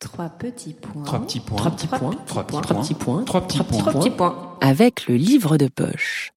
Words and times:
Trois 0.00 0.28
petits 0.28 0.74
points. 0.74 1.02
Trois 1.02 1.18
petits 1.18 1.40
points. 1.40 1.56
Trois 1.56 1.72
petits 1.72 1.86
points. 1.88 2.14
Trois 2.24 2.44
petits 2.44 2.62
Trois 2.62 2.82
petits 2.82 2.94
points. 2.94 3.24
Trois 3.24 3.40
petits 3.40 3.58
points. 3.64 3.78
Trois 3.80 3.92
petits 3.94 4.10
points. 4.10 4.56
Avec 4.60 5.08
le 5.08 5.16
livre 5.16 5.56
de 5.56 5.66
poche. 5.66 6.32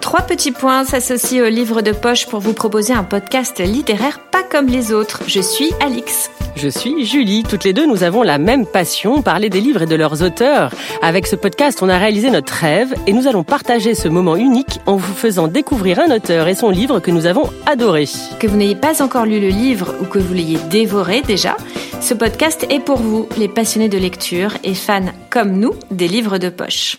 Trois 0.00 0.22
petits 0.22 0.52
points 0.52 0.84
s'associent 0.84 1.44
au 1.44 1.48
livre 1.48 1.82
de 1.82 1.90
poche 1.90 2.28
pour 2.28 2.38
vous 2.38 2.52
proposer 2.52 2.92
un 2.92 3.02
podcast 3.02 3.58
littéraire 3.58 4.20
pas 4.30 4.44
comme 4.44 4.68
les 4.68 4.92
autres. 4.92 5.24
Je 5.26 5.40
suis 5.40 5.72
Alix. 5.80 6.30
Je 6.56 6.68
suis 6.68 7.04
Julie. 7.04 7.42
Toutes 7.42 7.64
les 7.64 7.74
deux, 7.74 7.86
nous 7.86 8.02
avons 8.02 8.22
la 8.22 8.38
même 8.38 8.64
passion, 8.64 9.20
parler 9.20 9.50
des 9.50 9.60
livres 9.60 9.82
et 9.82 9.86
de 9.86 9.94
leurs 9.94 10.22
auteurs. 10.22 10.70
Avec 11.02 11.26
ce 11.26 11.36
podcast, 11.36 11.80
on 11.82 11.88
a 11.90 11.98
réalisé 11.98 12.30
notre 12.30 12.54
rêve 12.54 12.94
et 13.06 13.12
nous 13.12 13.26
allons 13.26 13.44
partager 13.44 13.94
ce 13.94 14.08
moment 14.08 14.36
unique 14.36 14.80
en 14.86 14.96
vous 14.96 15.12
faisant 15.12 15.48
découvrir 15.48 16.00
un 16.00 16.10
auteur 16.14 16.48
et 16.48 16.54
son 16.54 16.70
livre 16.70 17.00
que 17.00 17.10
nous 17.10 17.26
avons 17.26 17.50
adoré. 17.66 18.06
Que 18.40 18.46
vous 18.46 18.56
n'ayez 18.56 18.74
pas 18.74 19.02
encore 19.02 19.26
lu 19.26 19.38
le 19.38 19.48
livre 19.48 19.94
ou 20.00 20.06
que 20.06 20.18
vous 20.18 20.32
l'ayez 20.32 20.58
dévoré 20.70 21.20
déjà, 21.20 21.58
ce 22.00 22.14
podcast 22.14 22.66
est 22.70 22.80
pour 22.80 22.98
vous, 22.98 23.28
les 23.36 23.48
passionnés 23.48 23.90
de 23.90 23.98
lecture 23.98 24.54
et 24.64 24.74
fans 24.74 25.12
comme 25.28 25.52
nous 25.58 25.74
des 25.90 26.08
livres 26.08 26.38
de 26.38 26.48
poche. 26.48 26.96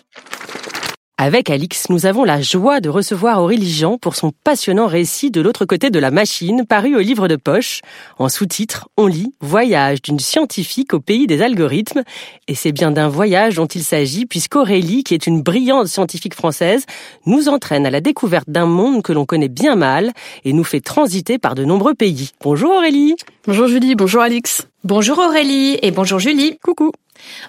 Avec 1.20 1.50
Alix, 1.50 1.90
nous 1.90 2.06
avons 2.06 2.22
la 2.22 2.40
joie 2.40 2.78
de 2.78 2.88
recevoir 2.88 3.42
Aurélie 3.42 3.72
Jean 3.72 3.98
pour 3.98 4.14
son 4.14 4.30
passionnant 4.44 4.86
récit 4.86 5.32
de 5.32 5.40
l'autre 5.40 5.64
côté 5.64 5.90
de 5.90 5.98
la 5.98 6.12
machine, 6.12 6.64
paru 6.64 6.94
au 6.94 7.00
livre 7.00 7.26
de 7.26 7.34
poche. 7.34 7.80
En 8.18 8.28
sous-titre, 8.28 8.88
on 8.96 9.08
lit 9.08 9.34
Voyage 9.40 10.00
d'une 10.00 10.20
scientifique 10.20 10.94
au 10.94 11.00
pays 11.00 11.26
des 11.26 11.42
algorithmes. 11.42 12.04
Et 12.46 12.54
c'est 12.54 12.70
bien 12.70 12.92
d'un 12.92 13.08
voyage 13.08 13.56
dont 13.56 13.66
il 13.66 13.82
s'agit, 13.82 14.26
puisqu'Aurélie, 14.26 15.02
qui 15.02 15.14
est 15.14 15.26
une 15.26 15.42
brillante 15.42 15.88
scientifique 15.88 16.34
française, 16.34 16.86
nous 17.26 17.48
entraîne 17.48 17.84
à 17.84 17.90
la 17.90 18.00
découverte 18.00 18.48
d'un 18.48 18.66
monde 18.66 19.02
que 19.02 19.12
l'on 19.12 19.26
connaît 19.26 19.48
bien 19.48 19.74
mal 19.74 20.12
et 20.44 20.52
nous 20.52 20.62
fait 20.62 20.80
transiter 20.80 21.38
par 21.38 21.56
de 21.56 21.64
nombreux 21.64 21.94
pays. 21.94 22.30
Bonjour 22.44 22.70
Aurélie. 22.70 23.16
Bonjour 23.44 23.66
Julie, 23.66 23.96
bonjour 23.96 24.22
Alix. 24.22 24.68
Bonjour 24.84 25.18
Aurélie 25.18 25.80
et 25.82 25.90
bonjour 25.90 26.20
Julie. 26.20 26.60
Coucou. 26.62 26.92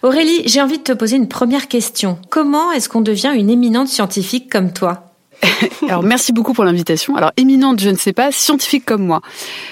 Aurélie, 0.01 0.43
j'ai 0.45 0.61
envie 0.61 0.77
de 0.77 0.83
te 0.83 0.91
poser 0.91 1.17
une 1.17 1.27
première 1.27 1.67
question. 1.67 2.17
Comment 2.29 2.71
est-ce 2.71 2.89
qu'on 2.89 3.01
devient 3.01 3.33
une 3.35 3.49
éminente 3.49 3.87
scientifique 3.87 4.51
comme 4.51 4.73
toi? 4.73 5.08
Alors 5.87 6.03
merci 6.03 6.33
beaucoup 6.33 6.53
pour 6.53 6.63
l'invitation. 6.63 7.15
Alors 7.15 7.31
éminente, 7.37 7.79
je 7.79 7.89
ne 7.89 7.95
sais 7.95 8.13
pas, 8.13 8.31
scientifique 8.31 8.85
comme 8.85 9.05
moi. 9.05 9.21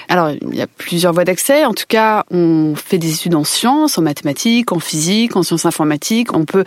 Alors 0.08 0.30
il 0.30 0.54
y 0.54 0.62
a 0.62 0.66
plusieurs 0.66 1.12
voies 1.12 1.24
d'accès. 1.24 1.64
En 1.64 1.74
tout 1.74 1.84
cas, 1.88 2.24
on 2.30 2.74
fait 2.76 2.98
des 2.98 3.14
études 3.14 3.34
en 3.34 3.44
sciences, 3.44 3.98
en 3.98 4.02
mathématiques, 4.02 4.72
en 4.72 4.78
physique, 4.78 5.36
en 5.36 5.42
sciences 5.42 5.66
informatiques. 5.66 6.34
On 6.34 6.44
peut 6.44 6.64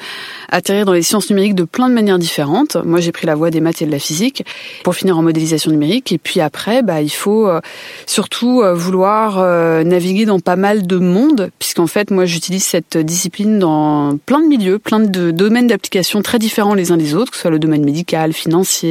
atterrir 0.49 0.85
dans 0.85 0.94
les 0.94 1.02
sciences 1.02 1.29
numériques 1.29 1.55
de 1.55 1.63
plein 1.63 1.89
de 1.89 1.94
manières 1.94 2.19
différentes. 2.19 2.77
Moi, 2.85 2.99
j'ai 2.99 3.11
pris 3.11 3.25
la 3.25 3.35
voie 3.35 3.49
des 3.49 3.61
maths 3.61 3.81
et 3.81 3.85
de 3.85 3.91
la 3.91 3.99
physique 3.99 4.45
pour 4.83 4.95
finir 4.95 5.17
en 5.17 5.22
modélisation 5.22 5.72
numérique. 5.72 6.11
Et 6.11 6.17
puis 6.17 6.39
après, 6.39 6.83
bah, 6.83 7.02
il 7.02 7.09
faut 7.09 7.47
euh, 7.47 7.59
surtout 8.05 8.61
euh, 8.61 8.73
vouloir 8.73 9.39
euh, 9.39 9.83
naviguer 9.83 10.25
dans 10.25 10.39
pas 10.39 10.55
mal 10.55 10.85
de 10.85 10.97
mondes, 10.97 11.52
puisqu'en 11.59 11.88
fait, 11.88 12.11
moi, 12.11 12.25
j'utilise 12.25 12.63
cette 12.63 12.97
discipline 12.97 13.59
dans 13.59 14.17
plein 14.25 14.41
de 14.41 14.47
milieux, 14.47 14.79
plein 14.79 14.99
de 14.99 15.31
domaines 15.31 15.67
d'application 15.67 16.22
très 16.22 16.39
différents 16.39 16.73
les 16.73 16.91
uns 16.91 16.97
des 16.97 17.16
autres, 17.16 17.31
que 17.31 17.38
ce 17.38 17.41
soit 17.41 17.52
le 17.52 17.59
domaine 17.59 17.83
médical, 17.83 18.33
financier, 18.33 18.91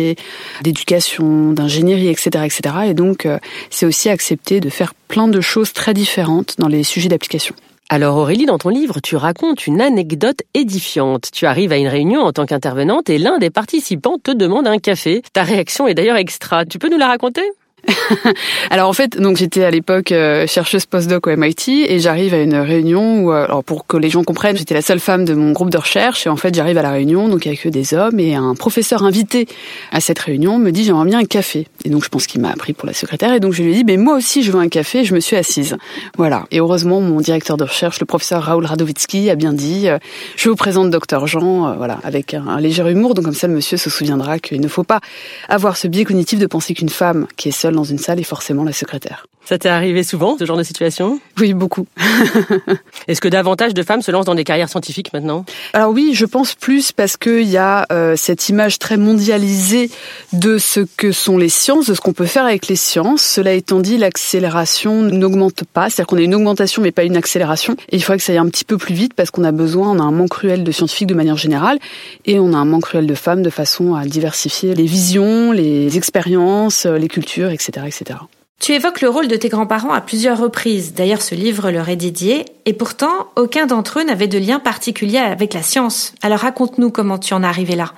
d'éducation, 0.62 1.52
d'ingénierie, 1.52 2.08
etc., 2.08 2.44
etc. 2.44 2.60
Et 2.88 2.94
donc, 2.94 3.26
euh, 3.26 3.38
c'est 3.70 3.86
aussi 3.86 4.08
accepter 4.08 4.60
de 4.60 4.70
faire 4.70 4.94
plein 5.08 5.28
de 5.28 5.40
choses 5.40 5.72
très 5.72 5.94
différentes 5.94 6.56
dans 6.58 6.68
les 6.68 6.82
sujets 6.82 7.08
d'application. 7.08 7.54
Alors 7.92 8.16
Aurélie, 8.18 8.46
dans 8.46 8.58
ton 8.58 8.68
livre, 8.68 9.00
tu 9.02 9.16
racontes 9.16 9.66
une 9.66 9.80
anecdote 9.80 10.42
édifiante. 10.54 11.30
Tu 11.32 11.44
arrives 11.46 11.72
à 11.72 11.76
une 11.76 11.88
réunion 11.88 12.20
en 12.20 12.32
tant 12.32 12.46
qu'intervenante 12.46 13.10
et 13.10 13.18
l'un 13.18 13.38
des 13.38 13.50
participants 13.50 14.16
te 14.22 14.30
demande 14.30 14.68
un 14.68 14.78
café. 14.78 15.22
Ta 15.32 15.42
réaction 15.42 15.88
est 15.88 15.94
d'ailleurs 15.94 16.16
extra. 16.16 16.64
Tu 16.64 16.78
peux 16.78 16.88
nous 16.88 16.98
la 16.98 17.08
raconter? 17.08 17.42
alors 18.70 18.88
en 18.88 18.92
fait, 18.92 19.18
donc 19.18 19.36
j'étais 19.36 19.64
à 19.64 19.70
l'époque 19.70 20.12
euh, 20.12 20.46
chercheuse 20.46 20.86
postdoc 20.86 21.26
au 21.26 21.36
MIT 21.36 21.86
et 21.88 21.98
j'arrive 21.98 22.34
à 22.34 22.38
une 22.38 22.54
réunion 22.54 23.24
où, 23.24 23.32
euh, 23.32 23.44
alors 23.44 23.64
pour 23.64 23.86
que 23.86 23.96
les 23.96 24.10
gens 24.10 24.24
comprennent, 24.24 24.56
j'étais 24.56 24.74
la 24.74 24.82
seule 24.82 25.00
femme 25.00 25.24
de 25.24 25.34
mon 25.34 25.52
groupe 25.52 25.70
de 25.70 25.78
recherche 25.78 26.26
et 26.26 26.30
en 26.30 26.36
fait 26.36 26.54
j'arrive 26.54 26.78
à 26.78 26.82
la 26.82 26.90
réunion 26.90 27.28
donc 27.28 27.46
avec 27.46 27.60
que 27.62 27.68
des 27.68 27.94
hommes 27.94 28.18
et 28.18 28.34
un 28.34 28.54
professeur 28.54 29.02
invité 29.02 29.46
à 29.92 30.00
cette 30.00 30.18
réunion 30.18 30.58
me 30.58 30.70
dit 30.70 30.84
j'aimerais 30.84 31.06
bien 31.06 31.18
un 31.18 31.24
café. 31.24 31.66
Et 31.84 31.90
donc 31.90 32.04
je 32.04 32.08
pense 32.08 32.26
qu'il 32.26 32.40
m'a 32.40 32.50
appris 32.50 32.72
pour 32.72 32.86
la 32.86 32.94
secrétaire 32.94 33.34
et 33.34 33.40
donc 33.40 33.52
je 33.52 33.62
lui 33.62 33.72
ai 33.72 33.74
dit 33.74 33.84
mais 33.84 33.96
moi 33.96 34.16
aussi 34.16 34.42
je 34.42 34.52
veux 34.52 34.60
un 34.60 34.68
café 34.68 35.00
et 35.00 35.04
je 35.04 35.14
me 35.14 35.20
suis 35.20 35.36
assise. 35.36 35.76
Voilà. 36.16 36.46
Et 36.50 36.60
heureusement 36.60 37.00
mon 37.00 37.20
directeur 37.20 37.56
de 37.56 37.64
recherche 37.64 38.00
le 38.00 38.06
professeur 38.06 38.42
Raoul 38.42 38.66
Radovitsky 38.66 39.30
a 39.30 39.34
bien 39.34 39.52
dit 39.52 39.88
euh, 39.88 39.98
je 40.36 40.48
vous 40.48 40.56
présente 40.56 40.90
docteur 40.90 41.26
Jean 41.26 41.76
voilà 41.76 41.98
avec 42.02 42.34
un, 42.34 42.46
un 42.46 42.60
léger 42.60 42.88
humour. 42.90 43.14
Donc 43.14 43.24
comme 43.26 43.34
ça 43.34 43.46
le 43.46 43.54
monsieur 43.54 43.76
se 43.76 43.90
souviendra 43.90 44.38
qu'il 44.38 44.60
ne 44.60 44.68
faut 44.68 44.84
pas 44.84 45.00
avoir 45.48 45.76
ce 45.76 45.86
biais 45.86 46.04
cognitif 46.04 46.38
de 46.38 46.46
penser 46.46 46.74
qu'une 46.74 46.88
femme 46.88 47.26
qui 47.36 47.48
est 47.48 47.52
seule 47.52 47.69
dans 47.74 47.84
une 47.84 47.98
salle 47.98 48.20
est 48.20 48.24
forcément 48.24 48.64
la 48.64 48.72
secrétaire. 48.72 49.26
Ça 49.44 49.58
t'est 49.58 49.68
arrivé 49.68 50.04
souvent, 50.04 50.36
ce 50.38 50.44
genre 50.44 50.56
de 50.56 50.62
situation? 50.62 51.18
Oui, 51.40 51.54
beaucoup. 51.54 51.86
Est-ce 53.08 53.20
que 53.20 53.26
davantage 53.26 53.74
de 53.74 53.82
femmes 53.82 54.02
se 54.02 54.12
lancent 54.12 54.26
dans 54.26 54.34
des 54.34 54.44
carrières 54.44 54.68
scientifiques 54.68 55.12
maintenant? 55.12 55.44
Alors 55.72 55.90
oui, 55.90 56.12
je 56.14 56.24
pense 56.24 56.54
plus 56.54 56.92
parce 56.92 57.16
qu'il 57.16 57.48
y 57.48 57.56
a 57.56 57.86
euh, 57.90 58.14
cette 58.16 58.48
image 58.48 58.78
très 58.78 58.96
mondialisée 58.96 59.90
de 60.32 60.58
ce 60.58 60.80
que 60.96 61.10
sont 61.10 61.36
les 61.36 61.48
sciences, 61.48 61.86
de 61.86 61.94
ce 61.94 62.00
qu'on 62.00 62.12
peut 62.12 62.26
faire 62.26 62.44
avec 62.44 62.68
les 62.68 62.76
sciences. 62.76 63.22
Cela 63.22 63.54
étant 63.54 63.80
dit, 63.80 63.96
l'accélération 63.96 65.02
n'augmente 65.02 65.64
pas, 65.64 65.90
c'est-à-dire 65.90 66.06
qu'on 66.06 66.18
a 66.18 66.22
une 66.22 66.34
augmentation 66.34 66.82
mais 66.82 66.92
pas 66.92 67.04
une 67.04 67.16
accélération. 67.16 67.74
Et 67.90 67.96
il 67.96 68.02
faudrait 68.02 68.18
que 68.18 68.24
ça 68.24 68.32
aille 68.32 68.38
un 68.38 68.48
petit 68.48 68.64
peu 68.64 68.76
plus 68.76 68.94
vite 68.94 69.14
parce 69.14 69.30
qu'on 69.30 69.44
a 69.44 69.52
besoin, 69.52 69.90
on 69.90 69.98
a 69.98 70.02
un 70.02 70.12
manque 70.12 70.30
cruel 70.30 70.62
de 70.62 70.70
scientifiques 70.70 71.08
de 71.08 71.14
manière 71.14 71.36
générale 71.36 71.78
et 72.26 72.38
on 72.38 72.52
a 72.52 72.56
un 72.56 72.64
manque 72.64 72.84
cruel 72.84 73.06
de 73.06 73.14
femmes 73.14 73.42
de 73.42 73.50
façon 73.50 73.94
à 73.94 74.04
diversifier 74.04 74.74
les 74.74 74.86
visions, 74.86 75.50
les 75.50 75.96
expériences, 75.96 76.84
les 76.86 77.08
cultures, 77.08 77.50
etc., 77.50 77.59
etc. 77.68 78.39
Tu 78.60 78.72
évoques 78.74 79.00
le 79.00 79.08
rôle 79.08 79.26
de 79.26 79.36
tes 79.36 79.48
grands-parents 79.48 79.94
à 79.94 80.02
plusieurs 80.02 80.38
reprises. 80.38 80.92
D'ailleurs, 80.92 81.22
ce 81.22 81.34
livre 81.34 81.70
leur 81.70 81.88
est 81.88 81.96
dédié. 81.96 82.44
Et 82.66 82.74
pourtant, 82.74 83.28
aucun 83.34 83.66
d'entre 83.66 84.00
eux 84.00 84.04
n'avait 84.04 84.28
de 84.28 84.38
lien 84.38 84.60
particulier 84.60 85.16
avec 85.16 85.54
la 85.54 85.62
science. 85.62 86.12
Alors 86.20 86.40
raconte-nous 86.40 86.90
comment 86.90 87.16
tu 87.16 87.32
en 87.32 87.42
es 87.42 87.46
arrivé 87.46 87.74
là. 87.74 87.94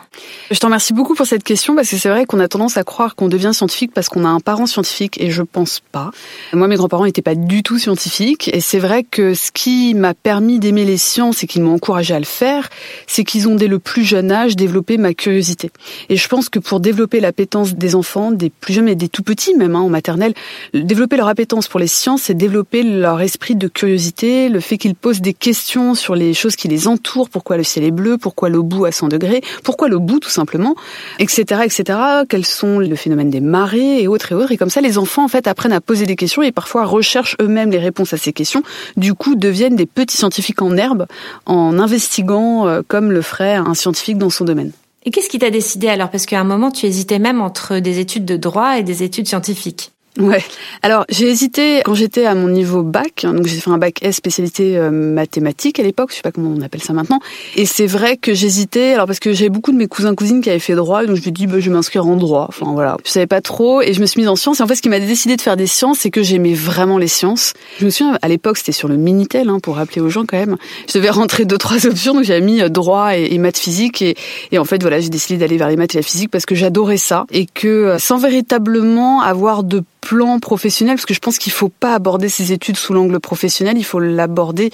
Je 0.53 0.59
te 0.59 0.65
remercie 0.65 0.93
beaucoup 0.93 1.15
pour 1.15 1.27
cette 1.27 1.43
question 1.43 1.75
parce 1.75 1.91
que 1.91 1.97
c'est 1.97 2.09
vrai 2.09 2.27
qu'on 2.27 2.39
a 2.39 2.47
tendance 2.47 2.77
à 2.77 2.85
croire 2.85 3.17
qu'on 3.17 3.29
devient 3.29 3.51
scientifique 3.53 3.93
parce 3.93 4.09
qu'on 4.09 4.25
a 4.25 4.29
un 4.29 4.39
parent 4.39 4.67
scientifique 4.67 5.21
et 5.21 5.33
je 5.33 5.43
pense 5.43 5.81
pas. 5.91 6.13
Moi, 6.53 6.69
mes 6.69 6.77
grands-parents 6.77 7.07
n'étaient 7.07 7.23
pas 7.23 7.35
du 7.35 7.65
tout 7.65 7.79
scientifiques 7.79 8.49
et 8.55 8.61
c'est 8.61 8.79
vrai 8.79 9.03
que 9.03 9.35
ce 9.35 9.51
qui 9.51 9.95
m'a 9.95 10.15
permis 10.15 10.61
d'aimer 10.61 10.85
les 10.85 10.97
sciences 10.97 11.43
et 11.43 11.49
qui 11.49 11.61
m'ont 11.61 11.75
encouragé 11.75 12.15
à 12.15 12.21
le 12.21 12.25
faire, 12.25 12.71
c'est 13.09 13.25
qu'ils 13.25 13.49
ont 13.49 13.57
dès 13.57 13.69
le 13.69 13.81
plus 13.81 14.05
jeune 14.05 14.31
âge 14.31 14.55
développé 14.55 14.97
ma 14.97 15.13
curiosité. 15.13 15.73
Et 16.09 16.17
je 16.17 16.29
pense 16.29 16.49
que 16.49 16.61
pour 16.61 16.79
développer 16.79 17.19
l'appétence 17.19 17.75
des 17.75 17.97
enfants, 17.97 18.31
des 18.31 18.49
plus 18.49 18.75
jeunes 18.75 18.89
et 18.89 18.95
des 18.95 19.09
tout 19.09 19.25
petits 19.25 19.55
même, 19.57 19.75
hein, 19.75 19.81
en 19.81 19.89
maternelle, 19.89 20.35
développer 20.75 21.17
leur 21.17 21.29
appétence 21.29 21.69
pour 21.69 21.81
les 21.81 21.87
sciences, 21.87 22.23
c'est 22.23 22.35
développer 22.35 22.83
leur 22.83 23.21
esprit 23.21 23.57
de 23.57 23.69
curiosité, 23.69 24.49
le 24.49 24.61
fait 24.61 24.79
qu'ils 24.79 24.95
posent 24.95 25.21
des 25.21 25.35
questions 25.35 25.95
sur 25.95 26.15
les 26.15 26.35
choses 26.35 26.57
qui 26.57 26.69
les 26.69 26.89
entourent, 26.89 27.29
pourquoi 27.29 27.57
le 27.57 27.65
ciel 27.65 27.85
est 27.85 27.91
bleu, 27.91 28.19
pourquoi 28.19 28.49
l'eau 28.49 28.63
bout 28.63 28.85
à 28.85 28.93
100 28.93 29.09
degrés, 29.09 29.43
pourquoi 29.65 29.89
l'eau 29.89 30.01
bout 30.01 30.21
tout 30.21 30.31
simplement, 30.31 30.75
etc., 31.19 31.63
etc., 31.65 31.99
quels 32.29 32.47
sont 32.47 32.79
le 32.79 32.97
phénomène 32.97 33.31
des 33.31 33.41
marées 33.41 34.03
et 34.03 34.09
autres 34.09 34.33
et 34.33 34.35
autres. 34.35 34.53
Et 34.53 34.57
comme 34.57 34.71
ça, 34.71 34.81
les 34.81 34.99
enfants, 34.99 35.25
en 35.25 35.29
fait, 35.29 35.47
apprennent 35.47 35.73
à 35.73 35.81
poser 35.81 36.07
des 36.07 36.17
questions 36.17 36.43
et 36.43 36.53
parfois 36.53 36.85
recherchent 36.85 37.37
eux-mêmes 37.41 37.71
les 37.71 37.79
réponses 37.79 38.13
à 38.13 38.17
ces 38.17 38.33
questions. 38.33 38.63
Du 38.97 39.15
coup, 39.15 39.35
deviennent 39.35 39.77
des 39.77 39.87
petits 39.87 40.17
scientifiques 40.17 40.63
en 40.63 40.77
herbe 40.77 41.07
en 41.47 41.79
investiguant 41.79 42.67
euh, 42.67 42.83
comme 42.87 43.13
le 43.13 43.23
ferait 43.23 43.55
un 43.55 43.75
scientifique 43.75 44.19
dans 44.19 44.31
son 44.31 44.45
domaine. 44.45 44.73
Et 45.05 45.11
qu'est-ce 45.11 45.29
qui 45.29 45.39
t'a 45.39 45.51
décidé 45.51 45.89
alors? 45.89 46.11
Parce 46.11 46.27
qu'à 46.27 46.41
un 46.41 46.45
moment, 46.45 46.71
tu 46.71 46.87
hésitais 46.87 47.19
même 47.19 47.41
entre 47.41 47.79
des 47.79 47.99
études 47.99 48.25
de 48.25 48.37
droit 48.37 48.79
et 48.79 48.83
des 48.83 49.03
études 49.03 49.27
scientifiques. 49.27 49.93
Ouais. 50.19 50.45
Alors 50.83 51.07
j'ai 51.09 51.29
hésité 51.31 51.81
quand 51.87 51.95
j'étais 51.95 52.27
à 52.27 52.35
mon 52.35 52.49
niveau 52.49 52.83
bac, 52.83 53.25
hein, 53.25 53.33
donc 53.33 53.47
j'ai 53.47 53.57
fait 53.57 53.71
un 53.71 53.79
bac 53.79 54.03
S 54.03 54.17
spécialité 54.17 54.77
euh, 54.77 54.91
mathématiques 54.91 55.81
à 55.81 55.83
l'époque, 55.83 56.11
je 56.11 56.17
sais 56.17 56.23
pas 56.23 56.33
comment 56.33 56.53
on 56.55 56.61
appelle 56.61 56.83
ça 56.83 56.93
maintenant. 56.93 57.19
Et 57.57 57.65
c'est 57.65 57.87
vrai 57.87 58.19
que 58.19 58.35
j'hésitais, 58.35 58.93
alors 58.93 59.07
parce 59.07 59.21
que 59.21 59.33
j'avais 59.33 59.49
beaucoup 59.49 59.73
de 59.73 59.79
mes 59.79 59.87
cousins 59.87 60.15
cousines 60.15 60.43
qui 60.43 60.51
avaient 60.51 60.59
fait 60.59 60.75
droit, 60.75 61.07
donc 61.07 61.17
je 61.17 61.23
me 61.25 61.31
dis 61.31 61.47
bah, 61.47 61.61
je 61.61 61.71
vais 61.71 61.75
m'inscrire 61.75 62.07
en 62.07 62.17
droit. 62.17 62.45
Enfin 62.49 62.73
voilà, 62.73 62.99
je 63.07 63.11
savais 63.11 63.27
pas 63.27 63.41
trop 63.41 63.81
et 63.81 63.95
je 63.95 64.03
me 64.03 64.07
suis 64.07 64.21
mise 64.21 64.29
en 64.29 64.37
sciences. 64.37 64.61
Et 64.61 64.63
en 64.63 64.67
fait, 64.67 64.75
ce 64.75 64.83
qui 64.83 64.91
m'a 64.91 65.01
décidé 65.01 65.37
de 65.37 65.41
faire 65.41 65.57
des 65.57 65.67
sciences, 65.67 66.01
c'est 66.01 66.11
que 66.11 66.23
j'aimais 66.23 66.53
vraiment 66.53 66.99
les 66.99 67.09
sciences. 67.09 67.55
Je 67.79 67.87
me 67.87 67.91
souviens 67.91 68.19
à 68.21 68.29
l'époque 68.29 68.59
c'était 68.59 68.73
sur 68.73 68.89
le 68.89 68.99
minitel, 68.99 69.49
hein, 69.49 69.61
pour 69.63 69.77
rappeler 69.77 70.03
aux 70.03 70.11
gens 70.11 70.25
quand 70.27 70.37
même. 70.39 70.59
Je 70.89 70.99
devais 70.99 71.11
rentrer 71.11 71.47
deux 71.47 71.59
trois 71.59 71.87
options, 71.87 72.13
donc 72.13 72.25
j'avais 72.25 72.43
mis 72.43 72.61
euh, 72.61 72.69
droit 72.69 73.17
et, 73.17 73.33
et 73.33 73.39
maths 73.39 73.57
physique 73.57 74.03
et, 74.03 74.15
et 74.51 74.59
en 74.59 74.67
fait 74.67 74.83
voilà, 74.83 75.01
j'ai 75.01 75.09
décidé 75.09 75.39
d'aller 75.39 75.57
vers 75.57 75.71
les 75.71 75.77
maths 75.77 75.95
et 75.95 75.99
la 75.99 76.03
physique 76.03 76.31
parce 76.31 76.45
que 76.45 76.55
j'adorais 76.55 76.99
ça 76.99 77.25
et 77.33 77.47
que 77.47 77.69
euh, 77.69 77.99
sans 77.99 78.19
véritablement 78.19 79.23
avoir 79.23 79.65
de 79.65 79.83
plan 80.03 80.41
professionnel 80.41 80.97
parce 80.97 81.07
que 81.07 81.15
je 81.15 81.21
pense 81.21 81.39
qu'il 81.39 81.53
faut 81.53 81.71
pas 81.71 81.95
aborder 81.95 82.29
ces 82.29 82.53
études 82.53 82.77
sous 82.77 82.93
l'angle 82.93 83.19
professionnel, 83.21 83.79
il 83.79 83.85
faut 83.85 84.01
l'aborder 84.01 84.71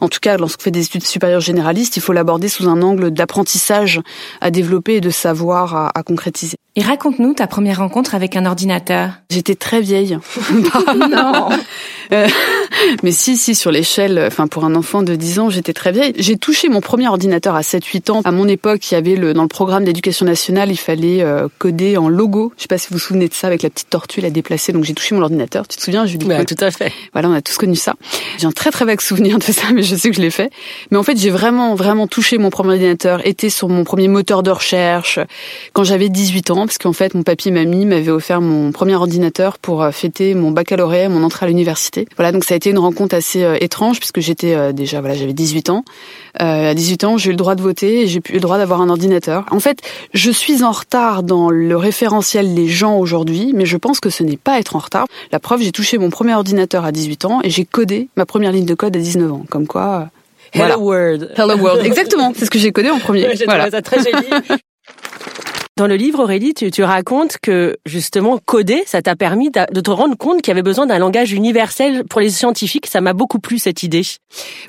en 0.00 0.08
tout 0.08 0.20
cas 0.20 0.38
lorsqu'on 0.38 0.62
fait 0.62 0.70
des 0.70 0.84
études 0.84 1.04
supérieures 1.04 1.40
généralistes, 1.40 1.96
il 1.96 2.00
faut 2.00 2.12
l'aborder 2.12 2.48
sous 2.48 2.68
un 2.68 2.80
angle 2.80 3.10
d'apprentissage 3.10 4.00
à 4.40 4.50
développer 4.50 4.94
et 4.94 5.00
de 5.00 5.10
savoir 5.10 5.74
à, 5.74 5.90
à 5.94 6.02
concrétiser. 6.02 6.56
Et 6.76 6.82
raconte-nous 6.82 7.34
ta 7.34 7.48
première 7.48 7.78
rencontre 7.78 8.14
avec 8.14 8.36
un 8.36 8.46
ordinateur. 8.46 9.10
J'étais 9.30 9.56
très 9.56 9.80
vieille. 9.80 10.16
non. 11.10 11.48
Mais 13.02 13.12
si, 13.12 13.36
si, 13.36 13.54
sur 13.54 13.70
l'échelle, 13.70 14.22
enfin 14.26 14.46
pour 14.46 14.64
un 14.64 14.74
enfant 14.74 15.02
de 15.02 15.14
10 15.14 15.38
ans, 15.38 15.50
j'étais 15.50 15.72
très 15.72 15.92
vieille. 15.92 16.12
J'ai 16.16 16.36
touché 16.36 16.68
mon 16.68 16.80
premier 16.80 17.08
ordinateur 17.08 17.54
à 17.54 17.60
7-8 17.60 18.10
ans. 18.10 18.20
À 18.24 18.32
mon 18.32 18.48
époque, 18.48 18.90
il 18.90 18.94
y 18.94 18.96
avait 18.96 19.16
le, 19.16 19.34
dans 19.34 19.42
le 19.42 19.48
programme 19.48 19.84
d'éducation 19.84 20.26
nationale, 20.26 20.70
il 20.70 20.76
fallait 20.76 21.22
euh, 21.22 21.48
coder 21.58 21.96
en 21.96 22.08
logo. 22.08 22.52
Je 22.56 22.62
sais 22.62 22.68
pas 22.68 22.78
si 22.78 22.88
vous 22.90 22.94
vous 22.94 23.00
souvenez 23.00 23.28
de 23.28 23.34
ça, 23.34 23.46
avec 23.46 23.62
la 23.62 23.70
petite 23.70 23.90
tortue 23.90 24.20
la 24.20 24.30
déplacer. 24.30 24.72
Donc 24.72 24.84
j'ai 24.84 24.94
touché 24.94 25.14
mon 25.14 25.22
ordinateur. 25.22 25.66
Tu 25.68 25.76
te 25.76 25.82
souviens, 25.82 26.06
Julie? 26.06 26.26
Oui, 26.28 26.44
tout 26.44 26.62
à 26.62 26.70
fait. 26.70 26.92
Voilà, 27.12 27.28
on 27.28 27.34
a 27.34 27.42
tous 27.42 27.56
connu 27.56 27.76
ça. 27.76 27.94
J'ai 28.38 28.46
un 28.46 28.52
très 28.52 28.70
très 28.70 28.84
vague 28.84 29.00
souvenir 29.00 29.38
de 29.38 29.44
ça, 29.44 29.72
mais 29.72 29.82
je 29.82 29.94
sais 29.94 30.10
que 30.10 30.16
je 30.16 30.22
l'ai 30.22 30.30
fait. 30.30 30.50
Mais 30.90 30.98
en 30.98 31.02
fait, 31.02 31.18
j'ai 31.18 31.30
vraiment 31.30 31.74
vraiment 31.74 32.06
touché 32.06 32.38
mon 32.38 32.50
premier 32.50 32.72
ordinateur, 32.72 33.26
été 33.26 33.50
sur 33.50 33.68
mon 33.68 33.84
premier 33.84 34.08
moteur 34.08 34.42
de 34.42 34.50
recherche 34.50 35.18
quand 35.72 35.84
j'avais 35.84 36.08
18 36.08 36.50
ans, 36.50 36.66
parce 36.66 36.78
qu'en 36.78 36.92
fait, 36.92 37.14
mon 37.14 37.22
papy 37.22 37.48
et 37.48 37.52
mamie 37.52 37.86
m'avaient 37.86 38.10
offert 38.10 38.40
mon 38.40 38.72
premier 38.72 38.94
ordinateur 38.94 39.58
pour 39.58 39.82
euh, 39.82 39.90
fêter 39.90 40.34
mon 40.34 40.50
baccalauréat, 40.50 41.08
mon 41.08 41.22
entrée 41.22 41.46
à 41.46 41.48
l'université. 41.48 42.06
Voilà, 42.16 42.32
donc 42.32 42.44
ça 42.44 42.54
a 42.54 42.56
été 42.56 42.67
une 42.70 42.78
rencontre 42.78 43.14
assez 43.14 43.42
euh, 43.42 43.56
étrange 43.60 43.98
puisque 43.98 44.20
j'étais 44.20 44.54
euh, 44.54 44.72
déjà 44.72 45.00
voilà, 45.00 45.14
j'avais 45.14 45.32
18 45.32 45.70
ans. 45.70 45.84
Euh, 46.40 46.70
à 46.70 46.74
18 46.74 47.04
ans, 47.04 47.18
j'ai 47.18 47.28
eu 47.28 47.32
le 47.32 47.36
droit 47.36 47.54
de 47.54 47.62
voter 47.62 48.02
et 48.02 48.06
j'ai 48.06 48.20
eu 48.30 48.34
le 48.34 48.40
droit 48.40 48.58
d'avoir 48.58 48.80
un 48.80 48.88
ordinateur. 48.88 49.44
En 49.50 49.60
fait, 49.60 49.80
je 50.14 50.30
suis 50.30 50.62
en 50.62 50.72
retard 50.72 51.22
dans 51.22 51.50
le 51.50 51.76
référentiel 51.76 52.54
des 52.54 52.68
gens 52.68 52.98
aujourd'hui, 52.98 53.52
mais 53.54 53.66
je 53.66 53.76
pense 53.76 54.00
que 54.00 54.10
ce 54.10 54.22
n'est 54.22 54.36
pas 54.36 54.58
être 54.58 54.76
en 54.76 54.80
retard. 54.80 55.06
La 55.32 55.38
preuve, 55.38 55.62
j'ai 55.62 55.72
touché 55.72 55.98
mon 55.98 56.10
premier 56.10 56.34
ordinateur 56.34 56.84
à 56.84 56.92
18 56.92 57.24
ans 57.24 57.40
et 57.42 57.50
j'ai 57.50 57.64
codé 57.64 58.08
ma 58.16 58.26
première 58.26 58.52
ligne 58.52 58.66
de 58.66 58.74
code 58.74 58.96
à 58.96 59.00
19 59.00 59.32
ans. 59.32 59.44
Comme 59.50 59.66
quoi. 59.66 60.10
Hello 60.52 60.80
World. 60.80 61.32
Hello 61.36 61.56
World, 61.56 61.84
exactement. 61.84 62.32
C'est 62.36 62.46
ce 62.46 62.50
que 62.50 62.58
j'ai 62.58 62.72
codé 62.72 62.90
en 62.90 62.98
premier. 62.98 63.34
voilà. 63.46 63.70
ça 63.70 63.82
très 63.82 63.98
joli. 63.98 64.26
Dans 65.78 65.86
le 65.86 65.94
livre, 65.94 66.24
Aurélie, 66.24 66.54
tu, 66.54 66.72
tu, 66.72 66.82
racontes 66.82 67.38
que 67.40 67.76
justement 67.86 68.40
coder, 68.44 68.82
ça 68.84 69.00
t'a 69.00 69.14
permis 69.14 69.52
de 69.52 69.80
te 69.80 69.90
rendre 69.92 70.16
compte 70.16 70.42
qu'il 70.42 70.48
y 70.48 70.50
avait 70.50 70.62
besoin 70.62 70.86
d'un 70.86 70.98
langage 70.98 71.32
universel 71.32 72.02
pour 72.02 72.20
les 72.20 72.30
scientifiques. 72.30 72.88
Ça 72.88 73.00
m'a 73.00 73.12
beaucoup 73.12 73.38
plu 73.38 73.60
cette 73.60 73.84
idée. 73.84 74.02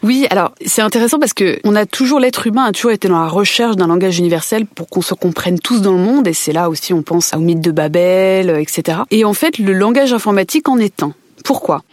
Oui, 0.04 0.28
alors 0.30 0.52
c'est 0.64 0.84
intéressant 0.84 1.18
parce 1.18 1.34
que 1.34 1.60
on 1.64 1.76
a 1.76 1.88
toujours 1.88 2.20
l'être 2.20 2.46
humain 2.46 2.66
a 2.66 2.72
toujours 2.74 2.92
été 2.92 3.08
dans 3.08 3.20
la 3.20 3.28
recherche 3.28 3.76
d'un 3.76 3.88
langage 3.88 4.20
universel 4.20 4.68
pour 4.68 4.88
qu'on 4.88 5.02
se 5.02 5.16
comprenne 5.16 5.58
tous 5.58 5.82
dans 5.82 5.94
le 5.94 5.98
monde. 5.98 6.28
Et 6.28 6.34
c'est 6.34 6.54
là 6.54 6.70
aussi 6.70 6.94
on 6.94 7.02
pense 7.02 7.34
au 7.34 7.40
mythe 7.40 7.62
de 7.62 7.72
Babel, 7.72 8.52
etc. 8.60 9.00
Et 9.10 9.26
en 9.26 9.34
fait, 9.34 9.58
le 9.58 9.74
langage 9.74 10.14
informatique 10.14 10.70
en 10.70 10.78
est 10.78 11.02
un. 11.02 11.16
Pourquoi? 11.44 11.84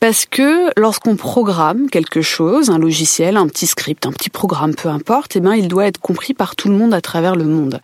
Parce 0.00 0.26
que 0.26 0.70
lorsqu'on 0.78 1.16
programme 1.16 1.88
quelque 1.88 2.22
chose, 2.22 2.70
un 2.70 2.78
logiciel, 2.78 3.36
un 3.36 3.46
petit 3.46 3.66
script, 3.66 4.06
un 4.06 4.12
petit 4.12 4.30
programme, 4.30 4.74
peu 4.74 4.88
importe, 4.88 5.36
eh 5.36 5.40
ben, 5.40 5.54
il 5.54 5.68
doit 5.68 5.86
être 5.86 6.00
compris 6.00 6.34
par 6.34 6.56
tout 6.56 6.68
le 6.68 6.74
monde 6.74 6.94
à 6.94 7.00
travers 7.00 7.36
le 7.36 7.44
monde. 7.44 7.80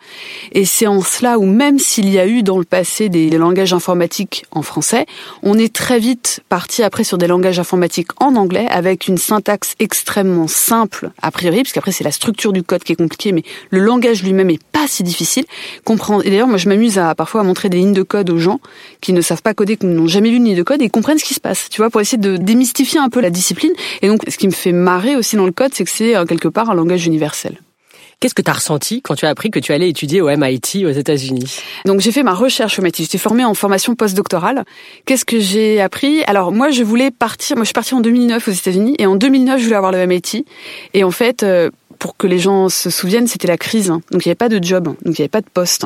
Et 0.51 0.65
c'est 0.65 0.87
en 0.87 1.01
cela 1.01 1.39
où 1.39 1.45
même 1.45 1.79
s'il 1.79 2.09
y 2.09 2.19
a 2.19 2.27
eu 2.27 2.43
dans 2.43 2.57
le 2.57 2.65
passé 2.65 3.09
des, 3.09 3.29
langages 3.37 3.73
informatiques 3.73 4.45
en 4.51 4.61
français, 4.61 5.05
on 5.41 5.57
est 5.57 5.73
très 5.73 5.99
vite 5.99 6.41
parti 6.49 6.83
après 6.83 7.03
sur 7.03 7.17
des 7.17 7.27
langages 7.27 7.59
informatiques 7.59 8.09
en 8.21 8.35
anglais 8.35 8.67
avec 8.69 9.07
une 9.07 9.17
syntaxe 9.17 9.73
extrêmement 9.79 10.47
simple 10.47 11.11
a 11.21 11.31
priori, 11.31 11.63
parce 11.63 11.73
qu'après 11.73 11.91
c'est 11.91 12.03
la 12.03 12.11
structure 12.11 12.53
du 12.53 12.63
code 12.63 12.83
qui 12.83 12.93
est 12.93 12.95
compliquée, 12.95 13.31
mais 13.31 13.43
le 13.69 13.79
langage 13.79 14.23
lui-même 14.23 14.49
est 14.49 14.63
pas 14.63 14.87
si 14.87 15.03
difficile. 15.03 15.45
Comprendre. 15.83 16.25
Et 16.25 16.29
d'ailleurs, 16.29 16.47
moi 16.47 16.57
je 16.57 16.69
m'amuse 16.69 16.99
à 16.99 17.15
parfois 17.15 17.41
à 17.41 17.43
montrer 17.43 17.69
des 17.69 17.77
lignes 17.77 17.93
de 17.93 18.03
code 18.03 18.29
aux 18.29 18.37
gens 18.37 18.59
qui 19.01 19.13
ne 19.13 19.21
savent 19.21 19.41
pas 19.41 19.53
coder, 19.53 19.77
qui 19.77 19.85
n'ont 19.85 20.07
jamais 20.07 20.29
lu 20.29 20.37
une 20.37 20.45
ligne 20.45 20.57
de 20.57 20.63
code 20.63 20.81
et 20.81 20.89
comprennent 20.89 21.12
ce 21.17 21.25
qui 21.25 21.33
se 21.33 21.39
passe, 21.39 21.69
tu 21.69 21.81
vois, 21.81 21.89
pour 21.89 22.01
essayer 22.01 22.17
de 22.17 22.37
démystifier 22.37 22.99
un 22.99 23.09
peu 23.09 23.21
la 23.21 23.29
discipline. 23.29 23.73
Et 24.01 24.07
donc, 24.07 24.21
ce 24.27 24.37
qui 24.37 24.47
me 24.47 24.53
fait 24.53 24.71
marrer 24.71 25.15
aussi 25.15 25.35
dans 25.35 25.45
le 25.45 25.51
code, 25.51 25.73
c'est 25.73 25.83
que 25.83 25.89
c'est 25.89 26.15
euh, 26.15 26.25
quelque 26.25 26.47
part 26.47 26.69
un 26.69 26.75
langage 26.75 27.05
universel. 27.05 27.57
Qu'est-ce 28.23 28.35
que 28.35 28.41
tu 28.41 28.49
as 28.49 28.53
ressenti 28.53 29.01
quand 29.01 29.15
tu 29.15 29.25
as 29.25 29.29
appris 29.29 29.51
que 29.51 29.59
tu 29.59 29.73
allais 29.73 29.89
étudier 29.89 30.21
au 30.21 30.29
MIT 30.29 30.85
aux 30.85 30.91
États-Unis? 30.91 31.59
Donc 31.83 31.99
j'ai 31.99 32.13
fait 32.13 32.23
ma 32.23 32.33
recherche 32.33 32.79
au 32.79 32.81
MIT. 32.81 32.93
J'étais 32.99 33.17
formée 33.17 33.43
en 33.43 33.53
formation 33.53 33.95
postdoctorale. 33.95 34.63
Qu'est-ce 35.05 35.25
que 35.25 35.41
j'ai 35.41 35.81
appris? 35.81 36.23
Alors 36.23 36.53
moi 36.53 36.69
je 36.69 36.83
voulais 36.83 37.11
partir. 37.11 37.57
Moi 37.57 37.63
je 37.63 37.67
suis 37.67 37.73
partie 37.73 37.95
en 37.95 37.99
2009 37.99 38.47
aux 38.47 38.51
États-Unis 38.51 38.95
et 38.97 39.07
en 39.07 39.17
2009 39.17 39.59
je 39.59 39.65
voulais 39.65 39.75
avoir 39.75 39.91
le 39.91 40.07
MIT. 40.07 40.45
Et 40.93 41.03
en 41.03 41.11
fait 41.11 41.43
euh, 41.43 41.69
pour 42.03 42.17
que 42.17 42.27
les 42.27 42.37
gens 42.37 42.67
se 42.67 42.89
souviennent, 42.89 43.27
c'était 43.27 43.47
la 43.47 43.55
crise. 43.55 43.87
Donc 43.87 44.25
il 44.25 44.27
n'y 44.27 44.31
avait 44.31 44.35
pas 44.35 44.49
de 44.49 44.61
job, 44.61 44.83
donc 44.83 44.97
il 45.05 45.11
n'y 45.11 45.21
avait 45.21 45.29
pas 45.29 45.39
de 45.39 45.47
poste. 45.49 45.85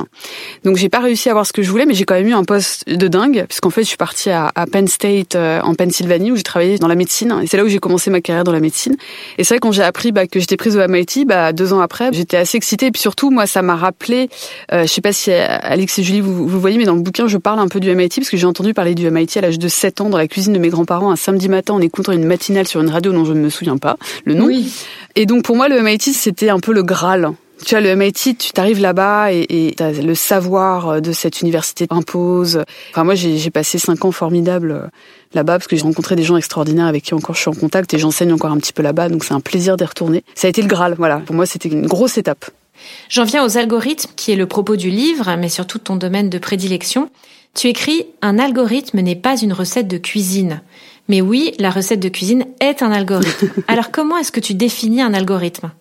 Donc 0.63 0.75
j'ai 0.75 0.89
pas 0.89 0.99
réussi 0.99 1.29
à 1.29 1.33
avoir 1.33 1.45
ce 1.45 1.53
que 1.53 1.61
je 1.61 1.69
voulais, 1.69 1.85
mais 1.85 1.93
j'ai 1.93 2.05
quand 2.05 2.15
même 2.15 2.27
eu 2.27 2.33
un 2.33 2.43
poste 2.43 2.89
de 2.89 3.07
dingue, 3.07 3.45
puisqu'en 3.47 3.69
fait 3.69 3.83
je 3.83 3.87
suis 3.89 3.97
partie 3.97 4.31
à, 4.31 4.51
Penn 4.71 4.87
State 4.87 5.35
euh, 5.35 5.61
en 5.61 5.75
Pennsylvanie 5.75 6.31
où 6.31 6.35
j'ai 6.35 6.41
travaillé 6.41 6.79
dans 6.79 6.87
la 6.87 6.95
médecine. 6.95 7.39
Et 7.43 7.45
c'est 7.45 7.55
là 7.55 7.63
où 7.63 7.67
j'ai 7.67 7.77
commencé 7.77 8.09
ma 8.09 8.19
carrière 8.19 8.43
dans 8.43 8.51
la 8.51 8.59
médecine. 8.59 8.95
Et 9.37 9.43
c'est 9.43 9.53
vrai 9.53 9.59
quand 9.59 9.71
j'ai 9.71 9.83
appris 9.83 10.11
bah, 10.11 10.25
que 10.25 10.39
j'étais 10.39 10.57
prise 10.57 10.75
au 10.75 10.87
MIT, 10.87 11.25
bah, 11.27 11.53
deux 11.53 11.71
ans 11.71 11.81
après, 11.81 12.09
j'étais 12.13 12.37
assez 12.37 12.57
excitée. 12.57 12.87
Et 12.87 12.91
puis 12.91 13.01
surtout, 13.01 13.29
moi, 13.29 13.45
ça 13.45 13.61
m'a 13.61 13.75
rappelé, 13.75 14.27
euh, 14.73 14.87
je 14.87 14.87
sais 14.87 15.01
pas 15.01 15.13
si 15.13 15.29
euh, 15.29 15.45
Alex 15.47 15.99
et 15.99 16.03
Julie 16.03 16.21
vous, 16.21 16.47
vous 16.47 16.59
voyez, 16.59 16.79
mais 16.79 16.85
dans 16.85 16.95
le 16.95 17.01
bouquin, 17.01 17.27
je 17.27 17.37
parle 17.37 17.59
un 17.59 17.67
peu 17.67 17.79
du 17.79 17.93
MIT 17.93 18.15
parce 18.15 18.31
que 18.31 18.37
j'ai 18.37 18.47
entendu 18.47 18.73
parler 18.73 18.95
du 18.95 19.07
MIT 19.11 19.37
à 19.37 19.41
l'âge 19.41 19.59
de 19.59 19.67
7 19.67 20.01
ans 20.01 20.09
dans 20.09 20.17
la 20.17 20.27
cuisine 20.27 20.53
de 20.53 20.59
mes 20.59 20.69
grands-parents 20.69 21.11
un 21.11 21.15
samedi 21.15 21.47
matin 21.47 21.75
en 21.75 21.81
écoutant 21.81 22.11
une 22.11 22.25
matinale 22.25 22.67
sur 22.67 22.81
une 22.81 22.89
radio 22.89 23.11
dont 23.11 23.23
je 23.23 23.33
ne 23.33 23.39
me 23.39 23.49
souviens 23.49 23.77
pas 23.77 23.97
le 24.25 24.33
nom. 24.33 24.45
Oui. 24.47 24.73
Et 25.15 25.25
donc 25.25 25.43
pour 25.43 25.55
moi, 25.55 25.67
le 25.67 25.81
MIT, 25.81 26.06
c'était 26.13 26.49
un 26.49 26.59
peu 26.59 26.73
le 26.73 26.83
Graal. 26.83 27.31
Tu 27.65 27.73
vois, 27.73 27.81
le 27.81 27.95
MIT, 27.95 28.37
tu 28.37 28.51
t'arrives 28.51 28.79
là-bas 28.79 29.31
et, 29.31 29.75
le 29.79 30.13
savoir 30.13 31.01
de 31.01 31.11
cette 31.11 31.41
université 31.41 31.87
impose. 31.89 32.63
Enfin, 32.91 33.03
moi, 33.03 33.15
j'ai 33.15 33.49
passé 33.49 33.79
cinq 33.79 34.05
ans 34.05 34.11
formidables 34.11 34.91
là-bas 35.33 35.53
parce 35.53 35.67
que 35.67 35.75
j'ai 35.75 35.81
rencontré 35.81 36.15
des 36.15 36.23
gens 36.23 36.37
extraordinaires 36.37 36.85
avec 36.85 37.03
qui 37.03 37.13
encore 37.13 37.35
je 37.35 37.41
suis 37.41 37.49
en 37.49 37.53
contact 37.53 37.93
et 37.93 37.99
j'enseigne 37.99 38.31
encore 38.31 38.51
un 38.51 38.57
petit 38.57 38.73
peu 38.73 38.83
là-bas, 38.83 39.09
donc 39.09 39.23
c'est 39.23 39.33
un 39.33 39.39
plaisir 39.39 39.75
d'y 39.75 39.85
retourner. 39.85 40.23
Ça 40.35 40.47
a 40.47 40.49
été 40.49 40.61
le 40.61 40.67
Graal, 40.67 40.95
voilà. 40.97 41.17
Pour 41.19 41.35
moi, 41.35 41.45
c'était 41.45 41.69
une 41.69 41.87
grosse 41.87 42.17
étape. 42.17 42.45
J'en 43.09 43.23
viens 43.23 43.43
aux 43.43 43.57
algorithmes, 43.57 44.11
qui 44.15 44.31
est 44.31 44.35
le 44.35 44.45
propos 44.45 44.75
du 44.75 44.89
livre, 44.89 45.35
mais 45.37 45.49
surtout 45.49 45.79
ton 45.79 45.95
domaine 45.95 46.29
de 46.29 46.37
prédilection. 46.37 47.09
Tu 47.55 47.67
écris 47.67 48.05
Un 48.21 48.37
algorithme 48.37 48.99
n'est 48.99 49.15
pas 49.15 49.37
une 49.37 49.53
recette 49.53 49.87
de 49.87 49.97
cuisine. 49.97 50.61
Mais 51.07 51.21
oui, 51.21 51.53
la 51.59 51.69
recette 51.69 51.99
de 51.99 52.09
cuisine 52.09 52.45
est 52.59 52.81
un 52.81 52.91
algorithme. 52.91 53.49
Alors 53.67 53.91
comment 53.91 54.17
est-ce 54.17 54.31
que 54.31 54.39
tu 54.39 54.53
définis 54.53 55.01
un 55.01 55.13
algorithme? 55.13 55.71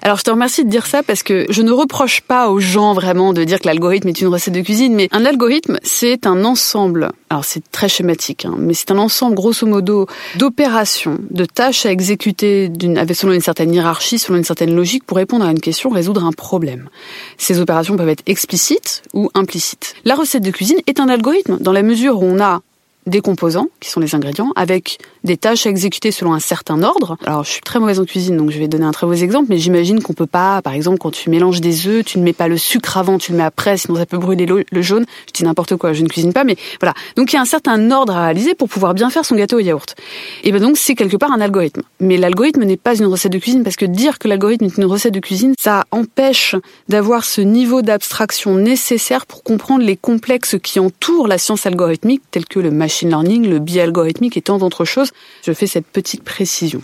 Alors 0.00 0.16
je 0.16 0.24
te 0.24 0.30
remercie 0.30 0.64
de 0.64 0.70
dire 0.70 0.86
ça 0.86 1.02
parce 1.02 1.22
que 1.22 1.46
je 1.50 1.62
ne 1.62 1.70
reproche 1.70 2.22
pas 2.22 2.48
aux 2.50 2.58
gens 2.58 2.94
vraiment 2.94 3.32
de 3.32 3.44
dire 3.44 3.60
que 3.60 3.66
l'algorithme 3.66 4.08
est 4.08 4.20
une 4.20 4.28
recette 4.28 4.54
de 4.54 4.60
cuisine, 4.60 4.94
mais 4.94 5.08
un 5.12 5.24
algorithme 5.24 5.78
c'est 5.82 6.26
un 6.26 6.44
ensemble, 6.44 7.12
alors 7.30 7.44
c'est 7.44 7.62
très 7.70 7.88
schématique, 7.88 8.44
hein, 8.44 8.54
mais 8.58 8.74
c'est 8.74 8.90
un 8.90 8.98
ensemble 8.98 9.34
grosso 9.34 9.66
modo 9.66 10.06
d'opérations, 10.36 11.18
de 11.30 11.44
tâches 11.44 11.86
à 11.86 11.92
exécuter 11.92 12.72
selon 13.14 13.32
une 13.32 13.40
certaine 13.40 13.72
hiérarchie, 13.72 14.18
selon 14.18 14.38
une 14.38 14.44
certaine 14.44 14.74
logique 14.74 15.04
pour 15.04 15.18
répondre 15.18 15.44
à 15.44 15.50
une 15.50 15.60
question, 15.60 15.90
résoudre 15.90 16.24
un 16.24 16.32
problème. 16.32 16.88
Ces 17.36 17.60
opérations 17.60 17.96
peuvent 17.96 18.08
être 18.08 18.24
explicites 18.26 19.02
ou 19.12 19.30
implicites. 19.34 19.94
La 20.04 20.14
recette 20.14 20.42
de 20.42 20.50
cuisine 20.50 20.78
est 20.86 20.98
un 20.98 21.08
algorithme 21.08 21.58
dans 21.60 21.72
la 21.72 21.82
mesure 21.82 22.20
où 22.20 22.24
on 22.24 22.40
a 22.40 22.62
des 23.06 23.20
composants, 23.20 23.68
qui 23.80 23.90
sont 23.90 24.00
les 24.00 24.14
ingrédients, 24.14 24.52
avec 24.54 24.98
des 25.24 25.36
tâches 25.36 25.66
à 25.66 25.70
exécuter 25.70 26.10
selon 26.12 26.34
un 26.34 26.40
certain 26.40 26.82
ordre. 26.82 27.16
Alors, 27.24 27.44
je 27.44 27.50
suis 27.50 27.60
très 27.60 27.80
mauvaise 27.80 27.98
en 27.98 28.04
cuisine, 28.04 28.36
donc 28.36 28.50
je 28.50 28.58
vais 28.58 28.68
donner 28.68 28.84
un 28.84 28.92
très 28.92 29.06
beau 29.06 29.12
exemple, 29.12 29.46
mais 29.48 29.58
j'imagine 29.58 30.02
qu'on 30.02 30.12
peut 30.12 30.26
pas, 30.26 30.62
par 30.62 30.72
exemple, 30.72 30.98
quand 30.98 31.10
tu 31.10 31.28
mélanges 31.28 31.60
des 31.60 31.88
œufs, 31.88 32.04
tu 32.04 32.18
ne 32.18 32.24
mets 32.24 32.32
pas 32.32 32.48
le 32.48 32.56
sucre 32.56 32.96
avant, 32.96 33.18
tu 33.18 33.32
le 33.32 33.38
mets 33.38 33.44
après, 33.44 33.76
sinon 33.76 33.96
ça 33.96 34.06
peut 34.06 34.18
brûler 34.18 34.46
le 34.46 34.82
jaune. 34.82 35.04
Je 35.26 35.32
dis 35.32 35.44
n'importe 35.44 35.76
quoi, 35.76 35.92
je 35.92 36.02
ne 36.02 36.08
cuisine 36.08 36.32
pas, 36.32 36.44
mais 36.44 36.56
voilà. 36.80 36.94
Donc, 37.16 37.32
il 37.32 37.36
y 37.36 37.38
a 37.38 37.42
un 37.42 37.46
certain 37.46 37.90
ordre 37.90 38.16
à 38.16 38.24
réaliser 38.26 38.54
pour 38.54 38.68
pouvoir 38.68 38.94
bien 38.94 39.10
faire 39.10 39.24
son 39.24 39.34
gâteau 39.34 39.56
au 39.56 39.60
yaourt. 39.60 39.96
Et 40.44 40.52
ben 40.52 40.60
donc, 40.60 40.76
c'est 40.76 40.94
quelque 40.94 41.16
part 41.16 41.32
un 41.32 41.40
algorithme. 41.40 41.82
Mais 41.98 42.16
l'algorithme 42.16 42.62
n'est 42.62 42.76
pas 42.76 42.96
une 42.96 43.06
recette 43.06 43.32
de 43.32 43.38
cuisine, 43.38 43.64
parce 43.64 43.76
que 43.76 43.84
dire 43.84 44.18
que 44.18 44.28
l'algorithme 44.28 44.66
est 44.66 44.76
une 44.76 44.84
recette 44.84 45.14
de 45.14 45.20
cuisine, 45.20 45.54
ça 45.60 45.84
empêche 45.90 46.54
d'avoir 46.88 47.24
ce 47.24 47.40
niveau 47.40 47.82
d'abstraction 47.82 48.54
nécessaire 48.54 49.26
pour 49.26 49.42
comprendre 49.42 49.84
les 49.84 49.96
complexes 49.96 50.56
qui 50.62 50.78
entourent 50.78 51.26
la 51.26 51.38
science 51.38 51.66
algorithmique, 51.66 52.22
tels 52.30 52.46
que 52.46 52.60
le 52.60 52.70
machine 52.70 52.91
learning, 53.00 53.48
le 53.48 53.58
bi-algorithmique 53.58 54.36
et 54.36 54.42
tant 54.42 54.58
d'autres 54.58 54.84
choses. 54.84 55.10
Je 55.44 55.52
fais 55.52 55.66
cette 55.66 55.86
petite 55.86 56.22
précision. 56.22 56.82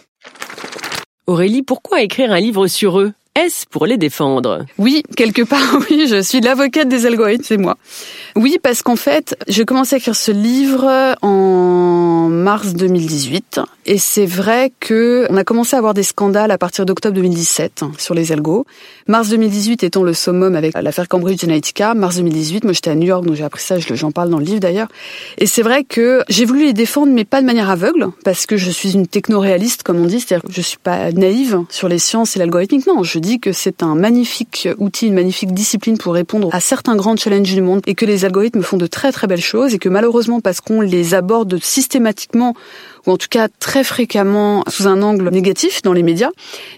Aurélie, 1.27 1.62
pourquoi 1.62 2.00
écrire 2.00 2.33
un 2.33 2.41
livre 2.41 2.67
sur 2.69 2.99
eux? 2.99 3.12
Est-ce 3.35 3.67
pour 3.71 3.87
les 3.87 3.99
défendre? 3.99 4.65
Oui, 4.79 5.05
quelque 5.17 5.43
part, 5.43 5.79
oui, 5.91 6.07
je 6.09 6.23
suis 6.23 6.41
l'avocate 6.41 6.88
des 6.88 7.07
algorithmes, 7.07 7.45
c'est 7.45 7.57
moi. 7.57 7.77
Oui, 8.35 8.59
parce 8.61 8.83
qu'en 8.83 8.97
fait, 8.97 9.37
j'ai 9.47 9.65
commencé 9.65 9.95
à 9.95 9.99
écrire 9.99 10.17
ce 10.17 10.33
livre 10.33 11.15
en 11.23 12.29
mars 12.29 12.73
2018, 12.75 13.61
et 13.88 13.97
c'est 13.97 14.26
vrai 14.26 14.71
que 14.80 15.26
on 15.30 15.37
a 15.38 15.45
commencé 15.45 15.75
à 15.75 15.78
avoir 15.78 15.95
des 15.95 16.02
scandales 16.02 16.50
à 16.50 16.59
partir 16.59 16.85
d'octobre 16.85 17.14
2017 17.14 17.85
sur 17.97 18.14
les 18.14 18.33
algos. 18.33 18.66
Mars 19.07 19.30
2018 19.30 19.83
étant 19.83 20.02
le 20.02 20.12
summum 20.12 20.54
avec 20.57 20.75
l'affaire 20.75 21.09
Cambridge 21.09 21.42
Analytica. 21.42 21.95
Mars 21.95 22.16
2018, 22.16 22.64
moi 22.64 22.75
j'étais 22.75 22.90
à 22.90 22.95
New 22.95 23.07
York, 23.07 23.25
donc 23.25 23.35
j'ai 23.35 23.45
appris 23.45 23.62
ça, 23.62 23.78
j'en 23.78 24.11
parle 24.12 24.28
dans 24.28 24.38
le 24.38 24.45
livre 24.45 24.61
d'ailleurs. 24.61 24.88
Et 25.38 25.47
c'est 25.47 25.62
vrai 25.62 25.85
que 25.85 26.23
j'ai 26.28 26.45
voulu 26.45 26.66
les 26.66 26.75
défendre, 26.75 27.14
mais 27.14 27.25
pas 27.25 27.40
de 27.40 27.47
manière 27.47 27.71
aveugle, 27.71 28.09
parce 28.25 28.45
que 28.45 28.59
je 28.59 28.71
suis 28.71 28.92
une 28.92 29.07
techno-réaliste, 29.07 29.85
comme 29.85 29.97
on 29.97 30.04
dit, 30.04 30.21
c'est-à-dire 30.21 30.47
que 30.47 30.52
je 30.52 30.61
suis 30.61 30.76
pas 30.76 31.11
naïve 31.12 31.62
sur 31.71 31.88
les 31.88 31.99
sciences 31.99 32.37
et 32.37 32.38
l'algorithmique. 32.38 32.87
Non, 32.87 33.02
je 33.02 33.18
dis 33.18 33.40
que 33.40 33.52
c'est 33.52 33.83
un 33.83 33.95
magnifique 33.95 34.68
outil, 34.76 35.07
une 35.07 35.14
magnifique 35.14 35.54
discipline 35.54 35.97
pour 35.97 36.12
répondre 36.12 36.50
à 36.52 36.61
certains 36.61 36.95
grands 36.95 37.16
challenges 37.16 37.54
du 37.54 37.62
monde, 37.62 37.80
et 37.87 37.95
que 37.95 38.04
les 38.04 38.26
algorithmes 38.26 38.62
font 38.62 38.76
de 38.76 38.87
très 38.87 39.12
très 39.12 39.26
belles 39.26 39.40
choses, 39.40 39.73
et 39.73 39.78
que 39.78 39.88
malheureusement, 39.88 40.42
parce 40.42 40.61
qu'on 40.61 40.83
les 40.83 41.14
aborde 41.14 41.59
systématiquement 41.62 42.52
ou 43.09 43.12
en 43.12 43.17
tout 43.17 43.29
cas 43.31 43.49
très 43.49 43.85
fréquemment 43.85 44.62
sous 44.69 44.87
un 44.87 45.03
angle 45.03 45.31
négatif 45.31 45.81
dans 45.83 45.95
les 45.95 46.03
médias, 46.03 46.31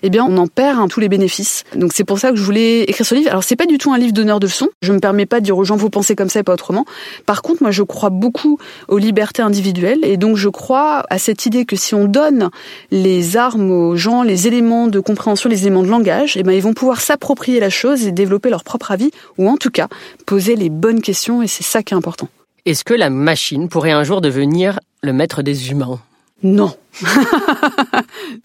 eh 0.02 0.10
bien 0.10 0.24
on 0.24 0.36
en 0.36 0.46
perd 0.46 0.78
hein, 0.78 0.86
tous 0.88 1.00
les 1.00 1.08
bénéfices. 1.08 1.64
Donc 1.74 1.92
c'est 1.92 2.04
pour 2.04 2.18
ça 2.18 2.30
que 2.30 2.36
je 2.36 2.42
voulais 2.42 2.82
écrire 2.84 3.04
ce 3.04 3.14
livre. 3.16 3.30
Alors 3.30 3.42
c'est 3.42 3.56
pas 3.56 3.66
du 3.66 3.78
tout 3.78 3.92
un 3.92 3.98
livre 3.98 4.12
d'honneur 4.12 4.38
de 4.38 4.46
leçons. 4.46 4.68
Je 4.80 4.92
me 4.92 5.00
permets 5.00 5.26
pas 5.26 5.40
de 5.40 5.44
dire 5.44 5.58
aux 5.58 5.64
gens 5.64 5.76
vous 5.76 5.90
pensez 5.90 6.14
comme 6.14 6.28
ça 6.28 6.40
et 6.40 6.42
pas 6.44 6.52
autrement. 6.52 6.84
Par 7.26 7.42
contre, 7.42 7.62
moi 7.62 7.72
je 7.72 7.82
crois 7.82 8.10
beaucoup 8.10 8.58
aux 8.86 8.98
libertés 8.98 9.42
individuelles 9.42 9.98
et 10.04 10.16
donc 10.16 10.36
je 10.36 10.48
crois 10.48 11.04
à 11.10 11.18
cette 11.18 11.46
idée 11.46 11.64
que 11.64 11.74
si 11.74 11.94
on 11.96 12.04
donne 12.04 12.50
les 12.92 13.36
armes 13.36 13.72
aux 13.72 13.96
gens, 13.96 14.22
les 14.22 14.46
éléments 14.46 14.86
de 14.86 15.00
compréhension, 15.00 15.50
les 15.50 15.62
éléments 15.62 15.82
de 15.82 15.88
langage, 15.88 16.36
eh 16.36 16.44
ben 16.44 16.52
ils 16.52 16.62
vont 16.62 16.74
pouvoir 16.74 17.00
s'approprier 17.00 17.58
la 17.58 17.70
chose 17.70 18.06
et 18.06 18.12
développer 18.12 18.50
leur 18.50 18.62
propre 18.62 18.92
avis 18.92 19.10
ou 19.36 19.48
en 19.48 19.56
tout 19.56 19.70
cas 19.70 19.88
poser 20.26 20.54
les 20.54 20.70
bonnes 20.70 21.02
questions 21.02 21.42
et 21.42 21.48
c'est 21.48 21.64
ça 21.64 21.82
qui 21.82 21.92
est 21.92 21.96
important. 21.96 22.28
Est-ce 22.66 22.84
que 22.84 22.94
la 22.94 23.10
machine 23.10 23.68
pourrait 23.68 23.90
un 23.90 24.04
jour 24.04 24.20
devenir 24.20 24.78
le 25.02 25.12
maître 25.12 25.42
des 25.42 25.70
humains? 25.70 25.98
Non. 26.42 26.74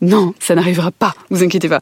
non, 0.02 0.34
ça 0.40 0.56
n'arrivera 0.56 0.92
pas, 0.92 1.14
vous 1.30 1.44
inquiétez 1.44 1.68
pas. 1.68 1.80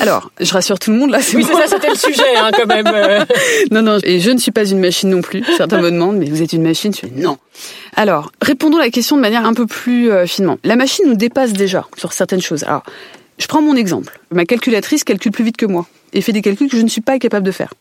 Alors, 0.00 0.30
je 0.40 0.52
rassure 0.52 0.78
tout 0.78 0.92
le 0.92 0.98
monde 0.98 1.10
là. 1.10 1.18
Oui, 1.34 1.44
c'est 1.44 1.52
ça, 1.52 1.66
c'était 1.66 1.88
le 1.88 1.96
sujet 1.96 2.36
hein, 2.36 2.50
quand 2.52 2.66
même. 2.66 2.86
non, 3.70 3.82
non, 3.82 3.98
et 4.02 4.20
je 4.20 4.30
ne 4.30 4.38
suis 4.38 4.52
pas 4.52 4.64
une 4.64 4.78
machine 4.78 5.10
non 5.10 5.22
plus. 5.22 5.42
Certains 5.56 5.80
me 5.80 5.90
demandent, 5.90 6.16
mais 6.16 6.26
vous 6.26 6.42
êtes 6.42 6.52
une 6.52 6.62
machine 6.62 6.92
Je 6.94 7.06
non. 7.20 7.38
Alors, 7.96 8.30
répondons 8.40 8.78
à 8.78 8.82
la 8.82 8.90
question 8.90 9.16
de 9.16 9.22
manière 9.22 9.44
un 9.44 9.54
peu 9.54 9.66
plus 9.66 10.10
euh, 10.10 10.26
finement. 10.26 10.58
La 10.64 10.76
machine 10.76 11.06
nous 11.06 11.16
dépasse 11.16 11.52
déjà 11.52 11.86
sur 11.96 12.12
certaines 12.12 12.42
choses. 12.42 12.64
Alors, 12.64 12.84
je 13.38 13.46
prends 13.46 13.62
mon 13.62 13.76
exemple. 13.76 14.20
Ma 14.30 14.44
calculatrice 14.44 15.04
calcule 15.04 15.32
plus 15.32 15.44
vite 15.44 15.56
que 15.56 15.66
moi 15.66 15.86
et 16.14 16.20
fait 16.20 16.32
des 16.32 16.42
calculs 16.42 16.68
que 16.68 16.76
je 16.76 16.82
ne 16.82 16.88
suis 16.88 17.00
pas 17.00 17.18
capable 17.18 17.44
de 17.44 17.50
faire. 17.50 17.74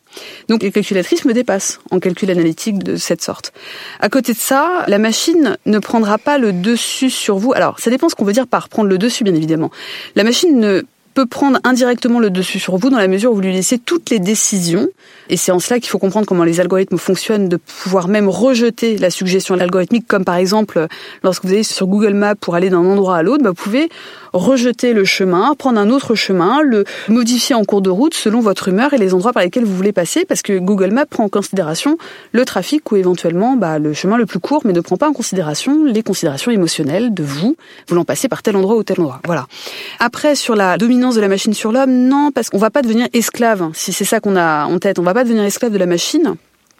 Donc 0.50 0.64
les 0.64 0.72
calculatrices 0.72 1.24
me 1.26 1.34
dépassent 1.34 1.80
en 1.92 2.00
calcul 2.00 2.30
analytique 2.32 2.80
de 2.80 2.96
cette 2.96 3.22
sorte. 3.22 3.54
À 4.00 4.10
côté 4.10 4.34
de 4.34 4.38
ça, 4.38 4.86
la 4.88 4.98
machine 4.98 5.58
ne 5.66 5.80
prendra 5.80 6.18
pas 6.18 6.38
le 6.38 6.52
dessus 6.52 7.12
sur 7.12 7.38
vous. 7.38 7.54
Alors 7.54 7.80
ça 7.80 7.92
dépend 7.92 8.10
ce 8.10 8.16
qu'on 8.16 8.26
veut 8.26 8.34
dire 8.34 8.48
par 8.48 8.70
prendre 8.70 8.90
le 8.90 8.98
dessus, 8.98 9.24
bien 9.24 9.36
évidemment. 9.36 9.70
La 10.16 10.24
machine 10.24 10.60
ne 10.60 10.84
peut 11.14 11.26
prendre 11.28 11.60
indirectement 11.64 12.20
le 12.20 12.32
dessus 12.32 12.60
sur 12.60 12.78
vous 12.78 12.90
dans 12.90 12.98
la 12.98 13.08
mesure 13.08 13.32
où 13.32 13.36
vous 13.36 13.42
lui 13.42 13.54
laissez 13.54 13.78
toutes 13.78 14.10
les 14.10 14.20
décisions. 14.20 14.90
Et 15.30 15.38
c'est 15.38 15.52
en 15.52 15.60
cela 15.60 15.80
qu'il 15.80 15.90
faut 15.90 16.00
comprendre 16.00 16.26
comment 16.26 16.44
les 16.44 16.60
algorithmes 16.60 16.98
fonctionnent, 16.98 17.50
de 17.50 17.58
pouvoir 17.58 18.08
même 18.08 18.28
rejeter 18.28 18.98
la 18.98 19.12
suggestion 19.12 19.56
algorithmique, 19.60 20.08
comme 20.08 20.26
par 20.26 20.36
exemple 20.36 20.88
lorsque 21.24 21.46
vous 21.46 21.52
allez 21.52 21.64
sur 21.64 21.88
Google 21.88 22.14
Maps 22.14 22.36
pour 22.36 22.56
aller 22.56 22.70
d'un 22.70 22.80
endroit 22.80 23.18
à 23.18 23.24
l'autre, 23.24 23.44
bah, 23.44 23.52
vous 23.52 23.56
pouvez 23.56 23.90
rejeter 24.34 24.94
le 24.94 25.06
chemin, 25.06 25.56
prendre 25.56 25.80
un 25.80 25.90
autre 25.90 26.16
chemin, 26.16 26.62
le 26.62 26.84
modifier 27.08 27.56
en 27.56 27.64
cours 27.64 27.82
de 27.82 27.90
route 27.90 28.14
selon 28.14 28.42
votre 28.42 28.68
humeur 28.68 28.94
et 28.94 28.98
les 28.98 29.14
endroits 29.14 29.34
par 29.34 29.44
lesquels 29.44 29.64
vous 29.64 29.76
voulez 29.76 29.92
passer, 29.92 30.26
parce 30.26 30.42
que 30.42 30.60
Google 30.60 30.92
Maps 30.92 31.06
prend 31.06 31.26
en 31.26 31.30
considération 31.30 31.98
le 32.32 32.46
trafic 32.46 32.92
ou 32.92 32.96
éventuellement 32.96 33.56
bah, 33.56 33.80
le 33.80 33.94
chemin 33.94 34.18
le 34.18 34.26
plus 34.26 34.40
court, 34.40 34.64
mais 34.66 34.74
ne 34.74 34.82
prend 34.82 34.98
pas 34.98 35.08
en 35.08 35.14
considération 35.14 35.86
les 35.86 36.04
considérations 36.04 36.52
émotionnelles 36.52 37.14
de 37.14 37.24
vous, 37.24 37.56
voulant 37.88 38.06
passer 38.06 38.28
par 38.28 38.42
tel 38.42 38.56
endroit 38.56 38.76
ou 38.76 38.84
tel 38.84 39.00
endroit. 39.00 39.22
Voilà. 39.26 39.48
Après, 40.00 40.36
sur 40.36 40.56
la 40.56 40.78
dominance 40.78 41.16
de 41.16 41.22
la 41.22 41.28
machine 41.28 41.54
sur 41.54 41.72
l'homme, 41.72 41.92
non, 41.92 42.32
parce 42.34 42.50
qu'on 42.50 42.58
va 42.58 42.70
pas 42.70 42.82
devenir 42.82 43.08
esclave, 43.14 43.70
si 43.74 43.94
c'est 43.94 44.06
ça 44.06 44.20
qu'on 44.20 44.36
a 44.36 44.66
en 44.66 44.80
tête. 44.80 45.00
On 45.00 45.04
va 45.04 45.14
pas 45.14 45.24
devenir 45.24 45.44
esclave 45.44 45.72
de 45.72 45.78
la 45.78 45.86
machine 45.86 46.36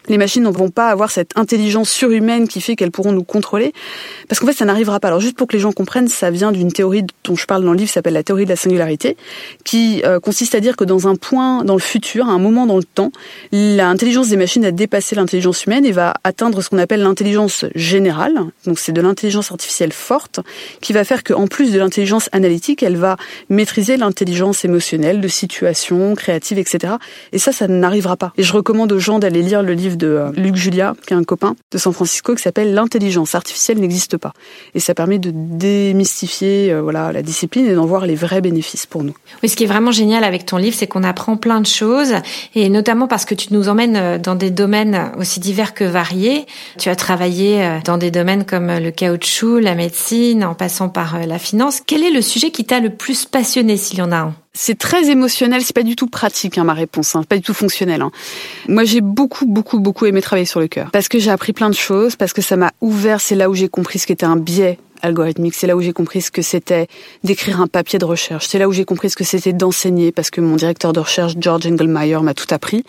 les 0.08 0.18
machines 0.18 0.42
ne 0.42 0.50
vont 0.50 0.70
pas 0.70 0.88
avoir 0.88 1.10
cette 1.10 1.36
intelligence 1.36 1.90
surhumaine 1.90 2.48
qui 2.48 2.60
fait 2.60 2.76
qu'elles 2.76 2.90
pourront 2.90 3.12
nous 3.12 3.24
contrôler, 3.24 3.72
parce 4.28 4.40
qu'en 4.40 4.46
fait 4.46 4.52
ça 4.52 4.64
n'arrivera 4.64 5.00
pas. 5.00 5.08
Alors 5.08 5.20
juste 5.20 5.36
pour 5.36 5.46
que 5.46 5.54
les 5.54 5.60
gens 5.60 5.72
comprennent, 5.72 6.08
ça 6.08 6.30
vient 6.30 6.52
d'une 6.52 6.72
théorie 6.72 7.04
dont 7.24 7.36
je 7.36 7.46
parle 7.46 7.64
dans 7.64 7.72
le 7.72 7.78
livre, 7.78 7.90
s'appelle 7.90 8.14
la 8.14 8.22
théorie 8.22 8.44
de 8.44 8.50
la 8.50 8.56
singularité, 8.56 9.16
qui 9.64 10.02
euh, 10.04 10.20
consiste 10.20 10.54
à 10.54 10.60
dire 10.60 10.76
que 10.76 10.84
dans 10.84 11.08
un 11.08 11.16
point 11.16 11.64
dans 11.64 11.74
le 11.74 11.80
futur, 11.80 12.28
à 12.28 12.32
un 12.32 12.38
moment 12.38 12.66
dans 12.66 12.76
le 12.76 12.84
temps, 12.84 13.12
l'intelligence 13.52 14.28
des 14.28 14.36
machines 14.36 14.64
a 14.64 14.70
dépassé 14.70 15.14
l'intelligence 15.14 15.64
humaine 15.64 15.84
et 15.84 15.92
va 15.92 16.14
atteindre 16.24 16.62
ce 16.62 16.68
qu'on 16.68 16.78
appelle 16.78 17.00
l'intelligence 17.00 17.64
générale. 17.74 18.34
Donc 18.66 18.78
c'est 18.78 18.92
de 18.92 19.00
l'intelligence 19.00 19.50
artificielle 19.50 19.92
forte 19.92 20.40
qui 20.80 20.92
va 20.92 21.04
faire 21.04 21.22
qu'en 21.24 21.46
plus 21.46 21.72
de 21.72 21.78
l'intelligence 21.78 22.28
analytique, 22.32 22.82
elle 22.82 22.96
va 22.96 23.16
maîtriser 23.48 23.96
l'intelligence 23.96 24.64
émotionnelle, 24.64 25.20
de 25.20 25.28
situation, 25.28 26.14
créative, 26.14 26.58
etc. 26.58 26.94
Et 27.32 27.38
ça, 27.38 27.52
ça 27.52 27.68
n'arrivera 27.68 28.16
pas. 28.16 28.32
Et 28.36 28.42
je 28.42 28.52
recommande 28.52 28.92
aux 28.92 28.98
gens 28.98 29.18
d'aller 29.18 29.42
lire 29.42 29.62
le 29.62 29.72
livre 29.72 29.93
de 29.96 30.06
euh, 30.06 30.30
Luc 30.32 30.56
Julia, 30.56 30.94
qui 31.06 31.14
est 31.14 31.16
un 31.16 31.24
copain 31.24 31.56
de 31.72 31.78
San 31.78 31.92
Francisco, 31.92 32.34
qui 32.34 32.42
s'appelle 32.42 32.74
L'intelligence 32.74 33.34
artificielle 33.34 33.78
n'existe 33.78 34.16
pas. 34.16 34.32
Et 34.74 34.80
ça 34.80 34.94
permet 34.94 35.18
de 35.18 35.30
démystifier 35.34 36.72
euh, 36.72 36.82
voilà 36.82 37.12
la 37.12 37.22
discipline 37.22 37.66
et 37.66 37.74
d'en 37.74 37.86
voir 37.86 38.06
les 38.06 38.14
vrais 38.14 38.40
bénéfices 38.40 38.86
pour 38.86 39.04
nous. 39.04 39.14
Oui, 39.42 39.48
ce 39.48 39.56
qui 39.56 39.64
est 39.64 39.68
vraiment 39.68 39.92
génial 39.92 40.24
avec 40.24 40.46
ton 40.46 40.56
livre, 40.56 40.76
c'est 40.76 40.86
qu'on 40.86 41.02
apprend 41.02 41.36
plein 41.36 41.60
de 41.60 41.66
choses, 41.66 42.14
et 42.54 42.68
notamment 42.68 43.08
parce 43.08 43.24
que 43.24 43.34
tu 43.34 43.52
nous 43.52 43.68
emmènes 43.68 43.96
euh, 43.96 44.18
dans 44.18 44.34
des 44.34 44.50
domaines 44.50 45.12
aussi 45.18 45.40
divers 45.40 45.74
que 45.74 45.84
variés. 45.84 46.46
Tu 46.78 46.88
as 46.88 46.96
travaillé 46.96 47.80
dans 47.84 47.98
des 47.98 48.10
domaines 48.10 48.44
comme 48.44 48.66
le 48.66 48.90
caoutchouc, 48.90 49.58
la 49.58 49.74
médecine, 49.74 50.44
en 50.44 50.54
passant 50.54 50.88
par 50.88 51.26
la 51.26 51.38
finance. 51.38 51.80
Quel 51.86 52.02
est 52.02 52.10
le 52.10 52.22
sujet 52.22 52.50
qui 52.50 52.64
t'a 52.64 52.80
le 52.80 52.90
plus 52.90 53.24
passionné, 53.26 53.76
s'il 53.76 53.98
y 53.98 54.02
en 54.02 54.12
a 54.12 54.16
un? 54.16 54.34
C'est 54.54 54.78
très 54.78 55.10
émotionnel, 55.10 55.62
c'est 55.62 55.74
pas 55.74 55.82
du 55.82 55.96
tout 55.96 56.06
pratique 56.06 56.58
hein, 56.58 56.64
ma 56.64 56.74
réponse, 56.74 57.14
hein, 57.16 57.24
pas 57.28 57.36
du 57.36 57.42
tout 57.42 57.54
fonctionnel. 57.54 58.00
Hein. 58.02 58.10
Moi 58.68 58.84
j'ai 58.84 59.00
beaucoup 59.00 59.46
beaucoup 59.46 59.80
beaucoup 59.80 60.06
aimé 60.06 60.22
travailler 60.22 60.46
sur 60.46 60.60
le 60.60 60.68
cœur 60.68 60.90
parce 60.92 61.08
que 61.08 61.18
j'ai 61.18 61.30
appris 61.30 61.52
plein 61.52 61.68
de 61.68 61.74
choses, 61.74 62.16
parce 62.16 62.32
que 62.32 62.40
ça 62.40 62.56
m'a 62.56 62.72
ouvert, 62.80 63.20
c'est 63.20 63.34
là 63.34 63.50
où 63.50 63.54
j'ai 63.54 63.68
compris 63.68 63.98
ce 63.98 64.06
qu'était 64.06 64.26
un 64.26 64.36
biais 64.36 64.78
algorithmique. 65.02 65.54
C'est 65.54 65.66
là 65.66 65.76
où 65.76 65.80
j'ai 65.80 65.92
compris 65.92 66.22
ce 66.22 66.30
que 66.30 66.42
c'était 66.42 66.86
d'écrire 67.22 67.60
un 67.60 67.66
papier 67.66 67.98
de 67.98 68.04
recherche. 68.04 68.46
C'est 68.46 68.58
là 68.58 68.68
où 68.68 68.72
j'ai 68.72 68.84
compris 68.84 69.10
ce 69.10 69.16
que 69.16 69.24
c'était 69.24 69.52
d'enseigner 69.52 70.12
parce 70.12 70.30
que 70.30 70.40
mon 70.40 70.56
directeur 70.56 70.92
de 70.92 71.00
recherche, 71.00 71.34
George 71.38 71.66
Engelmeyer, 71.66 72.18
m'a 72.20 72.34
tout 72.34 72.46
appris. 72.50 72.84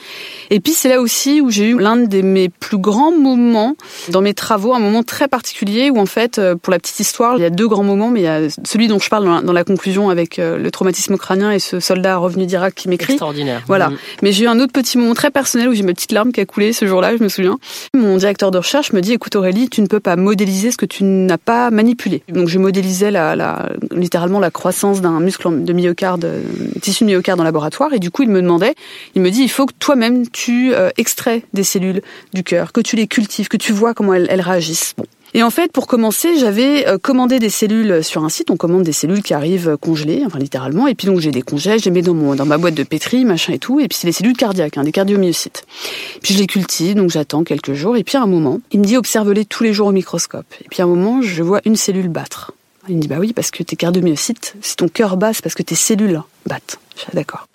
Et 0.49 0.59
puis 0.59 0.73
c'est 0.73 0.89
là 0.89 1.01
aussi 1.01 1.41
où 1.41 1.49
j'ai 1.49 1.69
eu 1.69 1.79
l'un 1.79 1.97
de 1.97 2.21
mes 2.21 2.49
plus 2.49 2.77
grands 2.77 3.11
moments 3.11 3.75
dans 4.09 4.21
mes 4.21 4.33
travaux, 4.33 4.73
un 4.73 4.79
moment 4.79 5.03
très 5.03 5.27
particulier 5.27 5.89
où 5.89 5.99
en 5.99 6.05
fait, 6.05 6.39
euh, 6.39 6.55
pour 6.55 6.71
la 6.71 6.79
petite 6.79 6.99
histoire, 6.99 7.37
il 7.37 7.41
y 7.41 7.45
a 7.45 7.49
deux 7.49 7.67
grands 7.67 7.83
moments, 7.83 8.09
mais 8.09 8.21
il 8.21 8.23
y 8.23 8.27
a 8.27 8.41
celui 8.63 8.87
dont 8.87 8.99
je 8.99 9.09
parle 9.09 9.43
dans 9.43 9.53
la, 9.53 9.63
conclusion 9.63 10.09
avec 10.09 10.37
euh, 10.37 10.57
le 10.57 10.69
traumatisme 10.69 11.17
crânien 11.17 11.51
et 11.51 11.59
ce 11.59 11.79
soldat 11.79 12.17
revenu 12.17 12.45
d'Irak 12.45 12.75
qui 12.75 12.87
m'écrit. 12.87 13.13
Extraordinaire. 13.13 13.63
Voilà. 13.67 13.89
Mm. 13.89 13.97
Mais 14.21 14.31
j'ai 14.31 14.45
eu 14.45 14.47
un 14.47 14.59
autre 14.59 14.73
petit 14.73 14.97
moment 14.97 15.15
très 15.15 15.31
personnel 15.31 15.69
où 15.69 15.73
j'ai 15.73 15.81
ma 15.81 15.93
petite 15.93 16.11
larme 16.11 16.31
qui 16.31 16.39
a 16.39 16.45
coulé 16.45 16.71
ce 16.71 16.85
jour-là, 16.85 17.17
je 17.17 17.23
me 17.23 17.29
souviens. 17.29 17.57
Mon 17.95 18.17
directeur 18.17 18.51
de 18.51 18.59
recherche 18.59 18.93
me 18.93 19.01
dit, 19.01 19.13
écoute 19.13 19.35
Aurélie, 19.35 19.69
tu 19.69 19.81
ne 19.81 19.87
peux 19.87 19.99
pas 19.99 20.15
modéliser 20.15 20.71
ce 20.71 20.77
que 20.77 20.85
tu 20.85 21.03
n'as 21.03 21.39
pas 21.39 21.71
manipulé 21.71 22.04
donc 22.29 22.47
je 22.47 22.59
modélisais 22.59 23.11
littéralement 23.91 24.39
la 24.39 24.51
croissance 24.51 25.01
d'un 25.01 25.19
muscle 25.19 25.63
de 25.63 25.73
myocarde, 25.73 26.41
tissu 26.81 27.03
de 27.03 27.09
myocarde 27.09 27.39
en 27.39 27.43
laboratoire. 27.43 27.93
Et 27.93 27.99
du 27.99 28.11
coup, 28.11 28.23
il 28.23 28.29
me 28.29 28.41
demandait, 28.41 28.75
il 29.15 29.21
me 29.21 29.29
dit, 29.29 29.41
il 29.41 29.49
faut 29.49 29.65
que 29.65 29.73
toi-même 29.77 30.29
tu 30.29 30.73
euh, 30.73 30.89
extrais 30.97 31.43
des 31.53 31.63
cellules 31.63 32.01
du 32.33 32.43
cœur, 32.43 32.71
que 32.71 32.81
tu 32.81 32.95
les 32.95 33.07
cultives, 33.07 33.47
que 33.47 33.57
tu 33.57 33.71
vois 33.71 33.93
comment 33.93 34.13
elles, 34.13 34.41
réagissent. 34.41 34.95
Et 35.35 35.43
en 35.43 35.49
fait, 35.49 35.69
pour 35.73 35.85
commencer, 35.85 36.37
j'avais 36.39 36.87
euh, 36.87 36.97
commandé 36.97 37.39
des 37.39 37.49
cellules 37.49 38.05
sur 38.05 38.23
un 38.23 38.29
site. 38.29 38.49
On 38.51 38.55
commande 38.55 38.83
des 38.83 38.93
cellules 38.93 39.21
qui 39.21 39.33
arrivent 39.33 39.75
congelées, 39.75 40.23
enfin 40.25 40.39
littéralement. 40.39 40.87
Et 40.87 40.95
puis 40.95 41.07
donc 41.07 41.19
j'ai 41.19 41.31
des 41.31 41.41
congèles, 41.41 41.81
j'ai 41.81 41.91
mis 41.91 42.01
dans, 42.01 42.13
mon, 42.13 42.35
dans 42.35 42.45
ma 42.45 42.57
boîte 42.57 42.73
de 42.73 42.83
pétri, 42.83 43.25
machin 43.25 43.51
et 43.51 43.59
tout. 43.59 43.81
Et 43.81 43.89
puis 43.89 43.97
c'est 43.97 44.07
les 44.07 44.13
cellules 44.13 44.37
cardiaques, 44.37 44.77
hein, 44.77 44.85
des 44.85 44.93
cardiomyocytes. 44.93 45.65
Puis 46.23 46.35
je 46.35 46.39
les 46.39 46.47
cultive, 46.47 46.95
donc 46.95 47.09
j'attends 47.09 47.43
quelques 47.43 47.73
jours. 47.73 47.97
Et 47.97 48.05
puis 48.05 48.15
à 48.15 48.21
un 48.21 48.27
moment, 48.27 48.61
il 48.71 48.79
me 48.79 48.85
dit 48.85 48.95
observe-les 48.95 49.43
tous 49.43 49.65
les 49.65 49.73
jours 49.73 49.87
au 49.87 49.91
microscope. 49.91 50.45
Et 50.63 50.69
puis 50.69 50.81
à 50.81 50.85
un 50.85 50.87
moment, 50.87 51.21
je 51.21 51.43
vois 51.43 51.59
une 51.65 51.75
cellule 51.75 52.07
battre. 52.07 52.53
Il 52.87 52.95
me 52.95 53.01
dit 53.01 53.09
bah 53.09 53.17
oui 53.19 53.33
parce 53.33 53.51
que 53.51 53.61
tes 53.61 53.75
cardiomyocytes, 53.75 54.55
si 54.61 54.77
ton 54.77 54.87
cœur 54.87 55.17
bat, 55.17 55.33
c'est 55.33 55.43
parce 55.43 55.55
que 55.55 55.63
tes 55.63 55.75
cellules 55.75 56.21
battent. 56.45 56.79
Je 56.95 57.13
d'accord. 57.13 57.49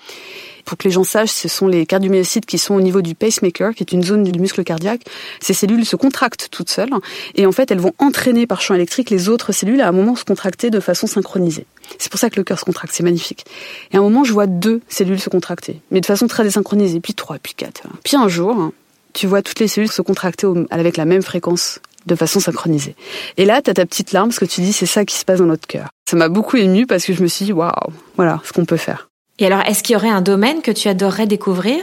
Pour 0.70 0.78
que 0.78 0.86
les 0.86 0.92
gens 0.92 1.02
sachent, 1.02 1.32
ce 1.32 1.48
sont 1.48 1.66
les 1.66 1.84
cardiomyocytes 1.84 2.46
qui 2.46 2.56
sont 2.56 2.76
au 2.76 2.80
niveau 2.80 3.02
du 3.02 3.16
pacemaker, 3.16 3.74
qui 3.74 3.82
est 3.82 3.90
une 3.90 4.04
zone 4.04 4.22
du 4.22 4.38
muscle 4.38 4.62
cardiaque. 4.62 5.00
Ces 5.40 5.52
cellules 5.52 5.84
se 5.84 5.96
contractent 5.96 6.46
toutes 6.52 6.70
seules 6.70 6.92
et 7.34 7.44
en 7.44 7.50
fait, 7.50 7.72
elles 7.72 7.80
vont 7.80 7.92
entraîner 7.98 8.46
par 8.46 8.60
champ 8.60 8.74
électrique 8.74 9.10
les 9.10 9.28
autres 9.28 9.50
cellules 9.50 9.80
à 9.80 9.88
un 9.88 9.90
moment 9.90 10.14
se 10.14 10.22
contracter 10.24 10.70
de 10.70 10.78
façon 10.78 11.08
synchronisée. 11.08 11.66
C'est 11.98 12.08
pour 12.08 12.20
ça 12.20 12.30
que 12.30 12.36
le 12.36 12.44
cœur 12.44 12.60
se 12.60 12.64
contracte, 12.64 12.94
c'est 12.94 13.02
magnifique. 13.02 13.46
Et 13.90 13.96
à 13.96 13.98
un 13.98 14.02
moment, 14.02 14.22
je 14.22 14.32
vois 14.32 14.46
deux 14.46 14.80
cellules 14.88 15.18
se 15.18 15.28
contracter, 15.28 15.80
mais 15.90 16.00
de 16.00 16.06
façon 16.06 16.28
très 16.28 16.44
désynchronisée, 16.44 17.00
puis 17.00 17.14
trois, 17.14 17.38
puis 17.42 17.54
quatre. 17.54 17.82
Puis 18.04 18.16
un 18.16 18.28
jour, 18.28 18.70
tu 19.12 19.26
vois 19.26 19.42
toutes 19.42 19.58
les 19.58 19.66
cellules 19.66 19.90
se 19.90 20.02
contracter 20.02 20.46
avec 20.70 20.96
la 20.96 21.04
même 21.04 21.22
fréquence 21.22 21.80
de 22.06 22.14
façon 22.14 22.38
synchronisée. 22.38 22.94
Et 23.38 23.44
là, 23.44 23.60
tu 23.60 23.70
as 23.70 23.74
ta 23.74 23.86
petite 23.86 24.12
larme 24.12 24.28
parce 24.28 24.38
que 24.38 24.44
tu 24.44 24.60
dis 24.60 24.72
c'est 24.72 24.86
ça 24.86 25.04
qui 25.04 25.16
se 25.16 25.24
passe 25.24 25.40
dans 25.40 25.46
notre 25.46 25.66
cœur. 25.66 25.88
Ça 26.08 26.16
m'a 26.16 26.28
beaucoup 26.28 26.58
ému 26.58 26.86
parce 26.86 27.04
que 27.04 27.12
je 27.12 27.22
me 27.24 27.26
suis 27.26 27.46
dit 27.46 27.52
waouh, 27.52 27.72
voilà 28.14 28.40
ce 28.44 28.52
qu'on 28.52 28.64
peut 28.64 28.76
faire. 28.76 29.09
Et 29.42 29.47
alors, 29.47 29.62
est-ce 29.66 29.82
qu'il 29.82 29.94
y 29.94 29.97
aurait 29.97 30.11
un 30.11 30.20
domaine 30.20 30.61
que 30.61 30.70
tu 30.70 30.88
adorerais 30.88 31.26
découvrir? 31.26 31.82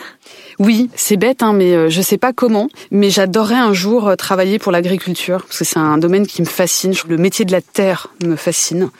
Oui, 0.59 0.91
c'est 0.93 1.17
bête, 1.17 1.41
hein, 1.41 1.53
mais 1.53 1.73
euh, 1.73 1.89
je 1.89 2.03
sais 2.03 2.19
pas 2.19 2.31
comment. 2.31 2.69
Mais 2.91 3.09
j'adorerais 3.09 3.55
un 3.55 3.73
jour 3.73 4.09
euh, 4.09 4.15
travailler 4.15 4.59
pour 4.59 4.71
l'agriculture 4.71 5.41
parce 5.41 5.57
que 5.57 5.65
c'est 5.65 5.79
un 5.79 5.97
domaine 5.97 6.27
qui 6.27 6.43
me 6.43 6.47
fascine. 6.47 6.93
Le 7.09 7.17
métier 7.17 7.45
de 7.45 7.51
la 7.51 7.61
terre 7.61 8.13
me 8.23 8.35
fascine. 8.35 8.91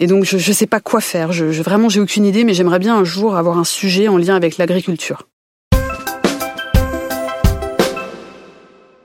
Et 0.00 0.08
donc 0.08 0.24
je, 0.24 0.36
ne 0.36 0.54
sais 0.54 0.66
pas 0.66 0.80
quoi 0.80 1.00
faire. 1.00 1.30
Je, 1.30 1.52
je 1.52 1.62
vraiment 1.62 1.88
j'ai 1.88 2.00
aucune 2.00 2.24
idée, 2.24 2.42
mais 2.42 2.54
j'aimerais 2.54 2.80
bien 2.80 2.96
un 2.96 3.04
jour 3.04 3.36
avoir 3.36 3.56
un 3.56 3.64
sujet 3.64 4.08
en 4.08 4.18
lien 4.18 4.34
avec 4.34 4.58
l'agriculture. 4.58 5.28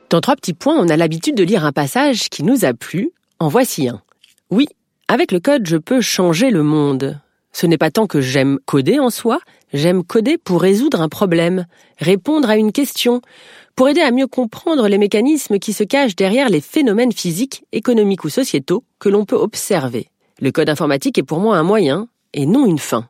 Dans 0.10 0.22
trois 0.22 0.36
petits 0.36 0.56
points, 0.56 0.78
on 0.80 0.90
a 0.90 0.98
l'habitude 0.98 1.36
de 1.36 1.44
lire 1.44 1.66
un 1.66 1.72
passage 1.72 2.30
qui 2.30 2.42
nous 2.42 2.66
a 2.66 2.74
plu. 2.74 3.12
En 3.38 3.48
voici 3.48 3.90
un. 3.90 4.02
Oui, 4.50 4.68
avec 5.08 5.32
le 5.32 5.40
code, 5.40 5.68
je 5.68 5.78
peux 5.78 6.02
changer 6.02 6.50
le 6.50 6.64
monde. 6.64 7.20
Ce 7.60 7.66
n'est 7.66 7.80
pas 7.80 7.90
tant 7.90 8.06
que 8.06 8.22
j'aime 8.22 8.60
coder 8.68 9.00
en 9.00 9.10
soi, 9.10 9.40
j'aime 9.74 10.04
coder 10.04 10.38
pour 10.38 10.62
résoudre 10.62 11.02
un 11.02 11.10
problème, 11.10 11.66
répondre 11.98 12.52
à 12.52 12.56
une 12.56 12.72
question, 12.72 13.20
pour 13.76 13.90
aider 13.90 14.02
à 14.02 14.12
mieux 14.12 14.28
comprendre 14.28 14.88
les 14.88 15.00
mécanismes 15.00 15.58
qui 15.58 15.74
se 15.74 15.84
cachent 15.84 16.16
derrière 16.16 16.50
les 16.50 16.62
phénomènes 16.62 17.12
physiques, 17.12 17.66
économiques 17.72 18.26
ou 18.26 18.30
sociétaux 18.30 18.84
que 19.00 19.10
l'on 19.10 19.26
peut 19.26 19.36
observer. 19.36 20.12
Le 20.40 20.52
code 20.52 20.70
informatique 20.70 21.18
est 21.18 21.24
pour 21.24 21.40
moi 21.40 21.58
un 21.58 21.64
moyen 21.64 22.08
et 22.36 22.46
non 22.46 22.68
une 22.68 22.78
fin. 22.78 23.10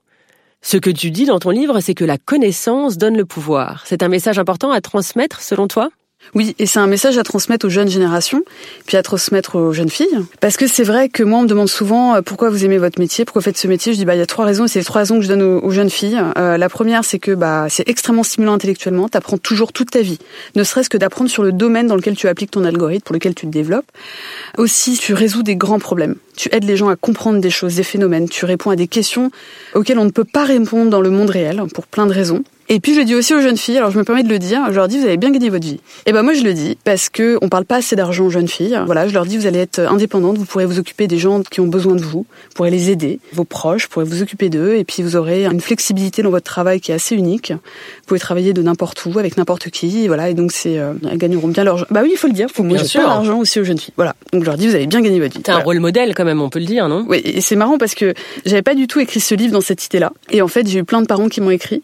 Ce 0.62 0.78
que 0.78 0.92
tu 0.92 1.12
dis 1.12 1.26
dans 1.26 1.40
ton 1.40 1.50
livre, 1.50 1.82
c'est 1.82 1.94
que 1.94 2.06
la 2.06 2.18
connaissance 2.18 2.98
donne 2.98 3.18
le 3.18 3.26
pouvoir. 3.26 3.84
C'est 3.86 4.02
un 4.02 4.08
message 4.08 4.40
important 4.40 4.72
à 4.72 4.80
transmettre 4.80 5.42
selon 5.42 5.68
toi? 5.68 5.90
Oui, 6.36 6.56
et 6.60 6.66
c'est 6.66 6.80
un 6.80 6.88
message 6.88 7.18
à 7.18 7.24
transmettre 7.24 7.66
aux 7.66 7.70
jeunes 7.70 7.90
générations, 7.90 8.44
puis 8.86 8.98
à 8.98 9.04
transmettre 9.04 9.56
aux 9.56 9.74
jeunes 9.74 9.90
filles. 9.90 10.20
Parce 10.40 10.58
que 10.58 10.68
c'est 10.68 10.84
vrai 10.84 11.10
que 11.10 11.24
moi, 11.24 11.40
on 11.40 11.44
me 11.44 11.48
demande 11.48 11.70
souvent 11.70 12.16
euh, 12.16 12.22
pourquoi 12.22 12.50
vous 12.50 12.66
aimez 12.66 12.78
votre 12.78 13.00
métier, 13.00 13.26
pourquoi 13.26 13.40
vous 13.40 13.46
faites 13.46 13.58
ce 13.58 13.68
métier. 13.68 13.94
Je 13.94 13.98
dis 13.98 14.06
bah 14.06 14.16
il 14.16 14.20
y 14.20 14.22
a 14.22 14.26
trois 14.26 14.46
raisons, 14.46 14.66
et 14.66 14.68
c'est 14.68 14.80
les 14.80 14.86
trois 14.86 15.00
raisons 15.00 15.18
que 15.18 15.24
je 15.24 15.28
donne 15.28 15.42
aux, 15.42 15.72
jeunes 15.72 15.90
filles. 15.90 16.22
Euh, 16.38 16.58
la 16.58 16.70
première, 16.70 17.04
c'est 17.04 17.20
que 17.20 17.32
bah 17.32 17.68
c'est 17.70 17.88
extrêmement 17.88 18.24
stimulant 18.24 18.54
intellectuellement. 18.54 19.08
T'apprends 19.10 19.38
toujours 19.38 19.74
toute 19.74 19.92
ta 19.92 20.02
vie, 20.02 20.20
ne 20.56 20.64
serait-ce 20.64 20.90
que 20.90 20.98
d'apprendre 20.98 21.30
sur 21.30 21.44
le 21.44 21.52
domaine 21.52 21.88
dans 21.88 21.96
lequel 21.96 22.16
tu 22.16 22.28
appliques 22.28 22.52
ton 22.52 22.66
algorithme, 22.66 23.04
pour 23.04 23.14
lequel 23.14 23.36
tu 23.36 23.46
te 23.46 23.52
développes. 23.52 23.90
Aussi, 24.58 24.98
tu 24.98 25.14
résous 25.14 25.44
des 25.44 25.56
grands 25.56 25.80
problèmes. 25.80 26.16
Tu 26.36 26.50
aides 26.52 26.66
les 26.66 26.78
gens 26.78 26.90
à 26.90 26.96
comprendre 26.96 27.40
des 27.40 27.50
choses, 27.50 27.76
des 27.76 27.84
phénomènes. 27.84 28.30
Tu 28.30 28.46
réponds 28.46 28.70
à 28.70 28.76
des 28.76 28.88
questions 28.88 29.32
auxquelles 29.74 30.00
on 30.00 30.06
ne 30.06 30.12
peut 30.12 30.24
pas 30.24 30.44
répondre 30.46 30.90
dans 30.90 31.02
le 31.02 31.10
monde 31.10 31.30
réel 31.30 31.64
pour 31.74 31.88
plein 31.88 32.06
de 32.06 32.14
raisons. 32.14 32.44
Et 32.70 32.80
puis 32.82 32.94
je 32.94 33.00
le 33.00 33.06
dis 33.06 33.16
aussi 33.16 33.34
aux 33.34 33.40
jeunes 33.40 33.58
filles, 33.58 33.78
alors 33.78 33.92
je 33.92 33.98
me 33.98 34.04
permets 34.04 34.24
de 34.24 34.30
le 34.30 34.40
dire, 34.40 34.62
je 34.70 34.76
leur 34.76 34.88
dis 34.88 34.98
vous 35.00 35.06
avez 35.06 35.16
bien 35.18 35.32
gagné 35.32 35.50
votre 35.50 35.66
vie. 35.66 35.80
Et 36.06 36.12
ben 36.12 36.22
moi 36.22 36.34
je 36.34 36.44
le 36.44 36.54
dis 36.54 36.78
parce 36.84 37.08
que 37.08 37.38
on 37.42 37.48
parle 37.48 37.64
pas 37.64 37.78
assez 37.78 37.96
d'argent 37.96 38.26
aux 38.26 38.30
jeunes 38.30 38.48
filles. 38.48 38.78
Voilà, 38.86 39.08
je 39.08 39.14
leur 39.14 39.26
dis 39.26 39.38
vous 39.38 39.46
allez 39.46 39.60
être 39.60 39.80
indépendantes, 39.80 40.38
vous 40.38 40.46
pourrez 40.46 40.66
vous 40.66 40.78
occuper 40.80 41.08
des 41.08 41.18
gens 41.18 41.42
qui 41.44 41.62
ont 41.62 41.68
besoin 41.68 41.96
de 41.96 42.02
vous, 42.02 42.20
vous 42.20 42.54
pourrez 42.56 42.72
les 42.72 42.90
aider, 42.90 43.20
vos 43.32 43.46
proches, 43.46 43.84
vous 43.84 43.90
pourrez 43.90 44.06
vous 44.06 44.22
occuper 44.22 44.50
d'eux 44.50 44.76
et 44.76 44.84
puis 44.84 45.02
vous 45.02 45.16
aurez 45.16 45.46
une 45.46 45.62
flexibilité 45.62 46.24
dans 46.24 46.30
votre 46.30 46.46
travail 46.46 46.82
qui 46.82 46.92
est 46.92 46.96
assez 46.96 47.16
unique. 47.16 47.52
Vous 47.52 48.06
pouvez 48.08 48.20
travailler 48.20 48.52
de 48.52 48.62
n'importe 48.62 49.06
où 49.06 49.18
avec 49.18 49.38
n'importe 49.38 49.70
qui, 49.70 50.04
et 50.04 50.08
voilà 50.08 50.30
et 50.30 50.34
donc 50.34 50.52
c'est 50.52 50.78
euh, 50.78 50.94
elles 51.10 51.18
gagneront 51.18 51.48
bien 51.48 51.64
leur 51.64 51.88
Bah 51.90 52.02
oui, 52.04 52.10
il 52.14 52.18
faut 52.18 52.28
le 52.28 52.34
dire, 52.34 52.48
faut 52.54 52.64
bien 52.64 52.84
sûr 52.84 53.02
l'argent 53.02 53.40
aussi 53.40 53.62
aux 53.62 53.64
jeunes 53.64 53.80
filles. 53.80 53.94
Voilà. 53.96 54.16
Donc 54.34 54.42
je 54.42 54.46
leur 54.46 54.58
dis 54.58 54.68
vous 54.68 54.76
avez 54.76 54.88
bien 54.88 55.02
gagné 55.02 55.20
votre 55.22 55.36
vie. 55.36 55.44
C'est 55.46 55.54
un 55.54 55.60
rôle 55.60 55.80
modèle 55.80 56.14
quand 56.14 56.26
même, 56.26 56.42
on 56.42 56.50
peut 56.50 56.60
le 56.60 56.66
dire, 56.66 56.90
non? 56.90 57.06
Oui, 57.08 57.22
et 57.24 57.40
c'est 57.40 57.56
marrant 57.56 57.78
parce 57.78 57.96
que 57.96 58.14
j'avais 58.46 58.62
pas 58.62 58.76
du 58.76 58.88
tout 58.88 59.00
écrit 59.00 59.22
ce 59.22 59.36
livre 59.36 59.54
dans 59.54 59.62
cette 59.62 59.86
idée-là 59.86 60.12
et 60.32 60.42
en 60.42 60.50
fait, 60.50 60.68
j'ai 60.68 60.80
eu 60.80 60.84
plein 60.84 61.02
de 61.02 61.08
parents 61.08 61.30
qui 61.30 61.40
m'ont 61.40 61.52
écrit. 61.52 61.82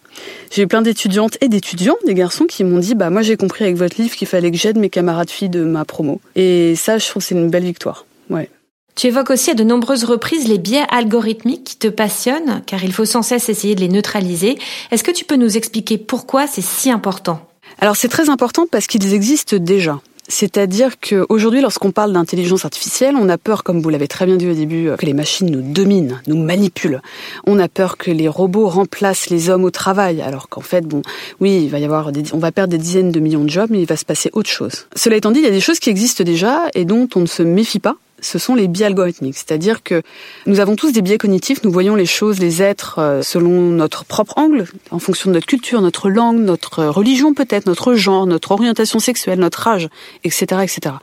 J'ai 0.52 0.64
plein 0.74 0.82
d'étudiantes 0.82 1.38
et 1.40 1.50
d'étudiants, 1.50 1.98
des 2.04 2.16
garçons 2.16 2.46
qui 2.46 2.64
m'ont 2.64 2.80
dit 2.80 2.96
bah 2.96 3.12
moi 3.12 3.22
j'ai 3.22 3.38
compris 3.38 3.64
avec 3.64 3.76
votre 3.76 4.02
livre 4.02 4.16
qu'il 4.16 4.28
fallait 4.28 4.50
que 4.50 4.58
j'aide 4.58 4.80
mes 4.80 4.90
camarades 4.90 5.30
filles 5.30 5.50
de 5.50 5.64
ma 5.64 5.86
promo. 5.86 6.20
Et 6.36 6.74
ça, 6.76 6.98
je 6.98 7.08
trouve 7.08 7.22
c'est 7.22 7.36
une 7.36 7.52
belle 7.52 7.66
victoire. 7.66 8.08
Ouais. 8.32 8.50
Tu 8.96 9.06
évoques 9.06 9.30
aussi 9.30 9.52
à 9.52 9.54
de 9.54 9.64
nombreuses 9.64 10.04
reprises 10.04 10.48
les 10.48 10.58
biais 10.58 10.82
algorithmiques 10.90 11.64
qui 11.64 11.78
te 11.78 11.88
passionnent, 11.90 12.64
car 12.66 12.84
il 12.84 12.92
faut 12.92 13.06
sans 13.06 13.22
cesse 13.22 13.50
essayer 13.50 13.76
de 13.76 13.82
les 13.82 13.88
neutraliser. 13.88 14.58
Est-ce 14.90 15.04
que 15.04 15.12
tu 15.12 15.26
peux 15.26 15.36
nous 15.36 15.58
expliquer 15.58 16.00
pourquoi 16.00 16.48
c'est 16.48 16.64
si 16.64 16.90
important? 16.90 17.40
Alors 17.78 17.96
c'est 17.96 18.10
très 18.10 18.32
important 18.32 18.66
parce 18.66 18.88
qu'ils 18.88 19.14
existent 19.14 19.58
déjà. 19.58 20.02
C'est-à-dire 20.28 21.00
qu'aujourd'hui, 21.00 21.62
lorsqu'on 21.62 21.92
parle 21.92 22.14
d'intelligence 22.14 22.66
artificielle, 22.66 23.16
on 23.16 23.30
a 23.30 23.38
peur, 23.38 23.64
comme 23.64 23.82
vous 23.82 23.90
l'avez 23.90 24.08
très 24.08 24.26
bien 24.26 24.38
dit 24.38 24.50
au 24.50 24.54
début, 24.54 24.90
que 24.98 25.06
les 25.06 25.14
machines 25.14 25.50
nous 25.50 25.62
dominent, 25.62 26.22
nous 26.28 26.42
manipulent. 26.42 27.02
On 27.46 27.60
a 27.60 27.68
peur 27.68 27.98
que 27.98 28.10
les 28.10 28.28
robots 28.28 28.68
remplacent 28.68 29.30
les 29.30 29.50
hommes 29.50 29.66
au 29.66 29.72
travail, 29.72 30.22
alors 30.22 30.50
qu'en 30.50 30.62
fait, 30.62 30.86
bon, 30.86 31.02
oui, 31.40 31.64
il 31.64 31.70
va 31.70 31.80
y 31.80 31.86
avoir, 31.86 32.12
on 32.34 32.38
va 32.38 32.52
perdre 32.52 32.72
des 32.72 32.78
dizaines 32.78 33.12
de 33.12 33.20
millions 33.20 33.44
de 33.44 33.50
jobs, 33.50 33.70
mais 33.70 33.82
il 33.82 33.88
va 33.88 33.98
se 33.98 34.06
passer 34.06 34.30
autre 34.34 34.50
chose. 34.50 34.88
Cela 34.96 35.18
étant 35.18 35.32
dit, 35.32 35.40
il 35.40 35.46
y 35.46 35.48
a 35.48 35.52
des 35.52 35.62
choses 35.62 35.80
qui 35.80 35.90
existent 35.90 36.24
déjà 36.24 36.68
et 36.74 36.86
dont 36.86 37.08
on 37.16 37.20
ne 37.20 37.26
se 37.26 37.44
méfie 37.44 37.80
pas 37.80 37.98
ce 38.24 38.40
sont 38.40 38.56
les 38.56 38.68
biais 38.68 38.86
algorithmiques. 38.86 39.36
C'est-à-dire 39.36 39.84
que 39.84 40.02
nous 40.46 40.60
avons 40.60 40.76
tous 40.76 40.92
des 40.92 41.02
biais 41.02 41.18
cognitifs, 41.18 41.64
nous 41.64 41.72
voyons 41.72 41.96
les 41.96 42.06
choses, 42.06 42.40
les 42.40 42.62
êtres 42.62 43.00
euh, 43.00 43.22
selon 43.22 43.70
notre 43.70 44.06
propre 44.06 44.38
angle, 44.38 44.66
en 44.92 45.00
fonction 45.00 45.30
de 45.30 45.36
notre 45.36 45.46
culture, 45.46 45.82
notre 45.82 46.10
langue, 46.10 46.40
notre 46.40 46.86
religion 46.86 47.34
peut-être, 47.34 47.66
notre 47.66 47.94
genre, 47.96 48.26
notre 48.26 48.52
orientation 48.52 49.00
sexuelle, 49.00 49.40
notre 49.40 49.68
âge, 49.68 49.90
etc., 50.24 50.46
etc. 50.64 50.96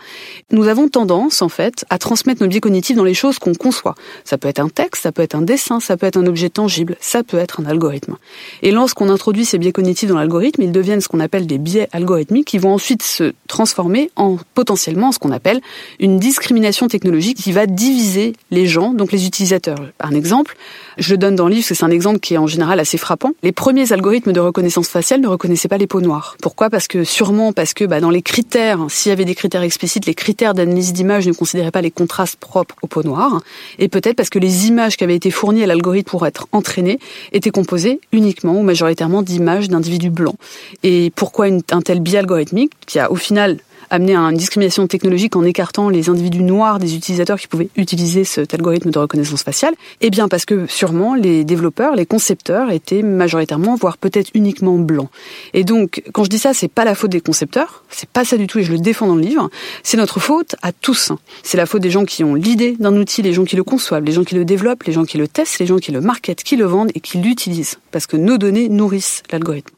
Nous 0.51 0.69
avons 0.69 0.89
tendance, 0.89 1.43
en 1.43 1.49
fait, 1.49 1.85
à 1.91 1.99
transmettre 1.99 2.43
nos 2.43 2.49
biais 2.49 2.61
cognitifs 2.61 2.97
dans 2.97 3.05
les 3.05 3.15
choses 3.15 3.39
qu'on 3.39 3.55
conçoit. 3.55 3.95
Ça 4.25 4.39
peut 4.39 4.49
être 4.49 4.61
un 4.61 4.69
texte, 4.69 5.03
ça 5.03 5.13
peut 5.13 5.23
être 5.23 5.35
un 5.35 5.43
dessin, 5.43 5.81
ça 5.81 5.97
peut 5.97 6.07
être 6.07 6.17
un 6.17 6.27
objet 6.27 6.49
tangible, 6.49 6.97
ça 7.01 7.23
peut 7.23 7.39
être 7.39 7.61
un 7.61 7.67
algorithme. 7.67 8.17
Et 8.63 8.73
lorsqu'on 8.73 9.09
introduit 9.09 9.45
ces 9.45 9.59
biais 9.59 9.73
cognitifs 9.73 10.09
dans 10.09 10.19
l'algorithme, 10.19 10.63
ils 10.63 10.73
deviennent 10.73 11.01
ce 11.01 11.09
qu'on 11.09 11.21
appelle 11.21 11.47
des 11.47 11.59
biais 11.59 11.89
algorithmiques 11.93 12.47
qui 12.47 12.59
vont 12.59 12.73
ensuite 12.73 13.03
se 13.03 13.33
transformer 13.47 14.11
en 14.17 14.39
potentiellement 14.55 15.13
ce 15.13 15.19
qu'on 15.19 15.33
appelle 15.33 15.61
une 15.99 16.19
discrimination 16.19 16.89
technologique 16.89 17.10
qui 17.19 17.53
va 17.53 17.67
diviser 17.67 18.35
les 18.51 18.67
gens, 18.67 18.93
donc 18.93 19.13
les 19.13 19.27
utilisateurs. 19.27 19.79
Un 20.01 20.13
exemple, 20.13 20.57
je 20.99 21.13
le 21.13 21.19
donne 21.19 21.35
dans 21.35 21.49
le 21.49 21.55
livre, 21.55 21.67
c'est 21.67 21.83
un 21.85 21.91
exemple 21.91 22.21
qui 22.21 22.35
est 22.35 22.39
en 22.39 22.47
général 22.47 22.81
assez 22.81 22.99
frappant. 22.99 23.33
Les 23.43 23.53
premiers 23.53 23.93
algorithmes 23.93 24.33
de 24.33 24.41
reconnaissance 24.41 24.89
faciale 24.89 25.21
ne 25.21 25.29
reconnaissaient 25.29 25.69
pas 25.69 25.79
les 25.79 25.87
peaux 25.87 26.01
noires. 26.01 26.37
Pourquoi? 26.43 26.71
Parce 26.71 26.89
que 26.89 27.05
sûrement 27.05 27.53
parce 27.53 27.75
que 27.75 27.85
bah, 27.85 28.01
dans 28.01 28.11
les 28.11 28.23
critères, 28.23 28.81
s'il 28.89 29.11
y 29.11 29.13
avait 29.13 29.25
des 29.25 29.35
critères 29.35 29.63
explicites, 29.63 30.07
les 30.07 30.15
critères 30.15 30.55
d'analyse 30.55 30.93
d'image 30.93 31.27
ne 31.27 31.33
considéraient 31.33 31.71
pas 31.71 31.83
les 31.83 31.91
contrastes 31.91 32.37
propres 32.37 32.77
aux 32.83 32.87
peaux 32.87 33.03
noires. 33.03 33.41
Et 33.79 33.89
peut-être 33.89 34.17
parce 34.17 34.31
que 34.31 34.39
les 34.39 34.69
images 34.69 34.97
qui 34.97 35.05
avaient 35.05 35.17
été 35.17 35.31
fournies 35.31 35.63
à 35.63 35.67
l'algorithme 35.67 36.11
pour 36.11 36.27
être 36.27 36.49
entraînées 36.53 36.99
étaient 37.33 37.51
composées 37.51 38.01
uniquement 38.13 38.59
ou 38.59 38.63
majoritairement 38.63 39.23
d'images 39.23 39.69
d'individus 39.69 40.11
blancs. 40.11 40.37
Et 40.83 41.13
pourquoi 41.15 41.47
un 41.47 41.83
tel 41.83 42.01
biais 42.01 42.19
algorithmique 42.19 42.73
qui 42.87 42.99
a 42.99 43.11
au 43.11 43.17
final 43.17 43.59
amener 43.89 44.15
à 44.15 44.21
une 44.21 44.37
discrimination 44.37 44.87
technologique 44.87 45.37
en 45.37 45.45
écartant 45.45 45.89
les 45.89 46.09
individus 46.09 46.43
noirs 46.43 46.79
des 46.79 46.95
utilisateurs 46.95 47.39
qui 47.39 47.49
pouvaient 47.49 47.71
utiliser 47.77 48.25
cet 48.25 48.55
algorithme 48.55 48.91
de 48.91 48.99
reconnaissance 48.99 49.43
faciale 49.43 49.75
Eh 50.01 50.11
bien 50.11 50.29
parce 50.29 50.45
que 50.45 50.67
sûrement 50.67 51.15
les 51.15 51.45
développeurs, 51.45 51.97
les 51.97 52.07
concepteurs 52.07 52.71
étaient 52.71 53.03
majoritairement, 53.03 53.77
voire 53.77 53.99
peut-être 53.99 54.31
uniquement 54.35 54.79
blancs. 54.79 55.09
Et 55.55 55.65
donc 55.65 56.03
quand 56.13 56.25
je 56.25 56.31
dis 56.31 56.39
ça, 56.39 56.55
c'est 56.55 56.69
pas 56.69 56.85
la 56.85 56.95
faute 56.95 57.11
des 57.11 57.21
concepteurs, 57.21 57.85
c'est 57.89 58.09
pas 58.09 58.25
ça 58.25 58.37
du 58.37 58.47
tout 58.47 58.59
et 58.59 58.63
je 58.63 58.73
le 58.73 58.79
défends 58.79 59.07
dans 59.07 59.17
le 59.17 59.23
livre, 59.23 59.51
c'est 59.83 59.97
notre 59.97 60.21
faute 60.21 60.57
à 60.63 60.73
tous. 60.73 61.13
C'est 61.43 61.57
la 61.57 61.67
faute 61.67 61.83
des 61.83 61.91
gens 61.91 62.05
qui 62.05 62.25
ont 62.25 62.35
l'idée 62.35 62.77
d'un 62.79 62.97
outil, 62.97 63.23
les 63.23 63.33
gens 63.33 63.45
qui 63.45 63.57
le 63.57 63.65
conçoivent, 63.65 64.05
les 64.05 64.13
gens 64.13 64.25
qui 64.25 64.35
le 64.35 64.45
développent, 64.45 64.85
les 64.85 64.93
gens 64.93 65.05
qui 65.05 65.19
le 65.19 65.29
testent, 65.29 65.59
les 65.59 65.67
gens 65.67 65.79
qui 65.79 65.93
le 65.93 66.01
marketent, 66.01 66.43
qui 66.43 66.57
le 66.57 66.65
vendent 66.65 66.91
et 66.95 67.01
qui 67.01 67.19
l'utilisent 67.19 67.79
parce 67.91 68.07
que 68.07 68.17
nos 68.17 68.39
données 68.39 68.69
nourrissent 68.69 69.23
l'algorithme. 69.31 69.75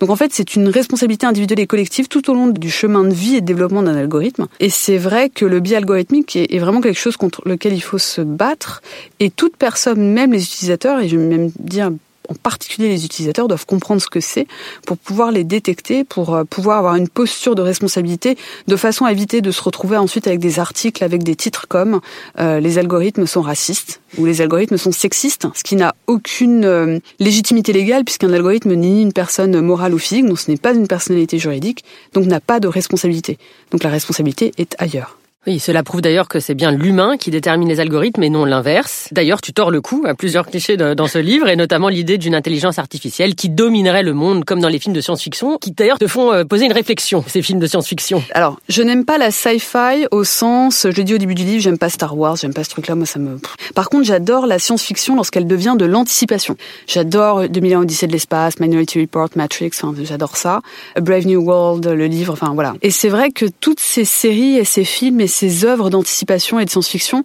Donc 0.00 0.10
en 0.10 0.16
fait, 0.16 0.32
c'est 0.32 0.56
une 0.56 0.68
responsabilité 0.68 1.26
individuelle 1.26 1.60
et 1.60 1.66
collective 1.66 2.08
tout 2.08 2.30
au 2.30 2.34
long 2.34 2.48
du 2.48 2.70
chemin 2.70 3.04
de 3.04 3.14
vie 3.14 3.36
et 3.36 3.40
de 3.40 3.46
développement 3.46 3.82
d'un 3.82 3.96
algorithme. 3.96 4.46
Et 4.60 4.70
c'est 4.70 4.98
vrai 4.98 5.30
que 5.30 5.44
le 5.44 5.60
biais 5.60 5.76
algorithmique 5.76 6.36
est, 6.36 6.58
vraiment 6.58 6.80
quelque 6.80 6.98
chose 6.98 7.16
contre 7.16 7.42
lequel 7.46 7.72
il 7.72 7.80
faut 7.80 7.98
se 7.98 8.20
battre. 8.20 8.82
Et 9.20 9.30
toute 9.30 9.56
personne, 9.56 10.12
même 10.12 10.32
les 10.32 10.42
utilisateurs, 10.42 11.00
et 11.00 11.08
je 11.08 11.16
vais 11.16 11.24
même 11.24 11.50
dire 11.58 11.90
en 12.28 12.34
particulier 12.34 12.88
les 12.88 13.04
utilisateurs 13.04 13.48
doivent 13.48 13.66
comprendre 13.66 14.00
ce 14.00 14.08
que 14.08 14.20
c'est 14.20 14.46
pour 14.86 14.96
pouvoir 14.96 15.30
les 15.30 15.44
détecter, 15.44 16.04
pour 16.04 16.34
euh, 16.34 16.44
pouvoir 16.44 16.78
avoir 16.78 16.96
une 16.96 17.08
posture 17.08 17.54
de 17.54 17.62
responsabilité, 17.62 18.36
de 18.66 18.76
façon 18.76 19.04
à 19.04 19.12
éviter 19.12 19.40
de 19.40 19.50
se 19.50 19.62
retrouver 19.62 19.96
ensuite 19.96 20.26
avec 20.26 20.40
des 20.40 20.58
articles 20.58 21.02
avec 21.04 21.22
des 21.22 21.36
titres 21.36 21.66
comme 21.68 22.00
euh, 22.38 22.60
les 22.60 22.78
algorithmes 22.78 23.26
sont 23.26 23.42
racistes 23.42 24.00
ou 24.18 24.26
les 24.26 24.40
algorithmes 24.40 24.76
sont 24.78 24.92
sexistes, 24.92 25.46
ce 25.54 25.62
qui 25.62 25.76
n'a 25.76 25.94
aucune 26.06 26.64
euh, 26.64 26.98
légitimité 27.18 27.72
légale 27.72 28.04
puisqu'un 28.04 28.32
algorithme 28.32 28.70
n'est 28.70 28.76
ni 28.76 29.02
une 29.02 29.12
personne 29.12 29.60
morale 29.60 29.94
ou 29.94 29.98
physique, 29.98 30.26
donc 30.26 30.38
ce 30.38 30.50
n'est 30.50 30.56
pas 30.56 30.72
une 30.72 30.86
personnalité 30.86 31.38
juridique, 31.38 31.84
donc 32.12 32.26
n'a 32.26 32.40
pas 32.40 32.60
de 32.60 32.68
responsabilité. 32.68 33.38
Donc 33.70 33.82
la 33.82 33.90
responsabilité 33.90 34.52
est 34.58 34.74
ailleurs. 34.78 35.18
Oui, 35.46 35.60
cela 35.60 35.84
prouve 35.84 36.00
d'ailleurs 36.00 36.26
que 36.26 36.40
c'est 36.40 36.54
bien 36.54 36.72
l'humain 36.72 37.16
qui 37.16 37.30
détermine 37.30 37.68
les 37.68 37.78
algorithmes 37.78 38.24
et 38.24 38.30
non 38.30 38.44
l'inverse. 38.44 39.08
D'ailleurs, 39.12 39.40
tu 39.40 39.52
tords 39.52 39.70
le 39.70 39.80
cou 39.80 40.02
à 40.04 40.14
plusieurs 40.14 40.44
clichés 40.44 40.76
dans 40.76 41.06
ce 41.06 41.18
livre 41.18 41.48
et 41.48 41.54
notamment 41.54 41.88
l'idée 41.88 42.18
d'une 42.18 42.34
intelligence 42.34 42.80
artificielle 42.80 43.36
qui 43.36 43.48
dominerait 43.48 44.02
le 44.02 44.12
monde 44.12 44.44
comme 44.44 44.58
dans 44.58 44.68
les 44.68 44.80
films 44.80 44.94
de 44.94 45.00
science-fiction, 45.00 45.58
qui 45.58 45.70
d'ailleurs 45.70 46.00
te 46.00 46.08
font 46.08 46.32
euh, 46.32 46.42
poser 46.42 46.64
une 46.64 46.72
réflexion, 46.72 47.22
ces 47.28 47.42
films 47.42 47.60
de 47.60 47.68
science-fiction. 47.68 48.24
Alors, 48.32 48.58
je 48.68 48.82
n'aime 48.82 49.04
pas 49.04 49.18
la 49.18 49.30
sci-fi 49.30 50.08
au 50.10 50.24
sens, 50.24 50.88
je 50.90 50.96
l'ai 50.96 51.04
dit 51.04 51.14
au 51.14 51.18
début 51.18 51.36
du 51.36 51.44
livre, 51.44 51.62
j'aime 51.62 51.78
pas 51.78 51.90
Star 51.90 52.18
Wars, 52.18 52.34
j'aime 52.34 52.52
pas 52.52 52.64
ce 52.64 52.70
truc-là, 52.70 52.96
moi 52.96 53.06
ça 53.06 53.20
me... 53.20 53.38
Par 53.76 53.88
contre, 53.88 54.04
j'adore 54.04 54.48
la 54.48 54.58
science-fiction 54.58 55.14
lorsqu'elle 55.14 55.46
devient 55.46 55.76
de 55.78 55.84
l'anticipation. 55.84 56.56
J'adore 56.88 57.48
2001 57.48 57.82
Odyssée 57.82 58.08
de 58.08 58.12
l'espace, 58.12 58.58
Minority 58.58 59.00
Report, 59.00 59.28
Matrix, 59.36 59.70
enfin, 59.74 59.94
j'adore 60.02 60.36
ça. 60.36 60.60
A 60.96 61.00
Brave 61.00 61.26
New 61.26 61.40
World, 61.40 61.86
le 61.86 62.06
livre, 62.06 62.32
enfin 62.32 62.52
voilà. 62.52 62.74
Et 62.82 62.90
c'est 62.90 63.08
vrai 63.08 63.30
que 63.30 63.46
toutes 63.46 63.80
ces 63.80 64.04
séries 64.04 64.56
et 64.56 64.64
ces 64.64 64.84
films 64.84 65.20
ces 65.36 65.64
œuvres 65.64 65.90
d'anticipation 65.90 66.58
et 66.58 66.64
de 66.64 66.70
science-fiction 66.70 67.22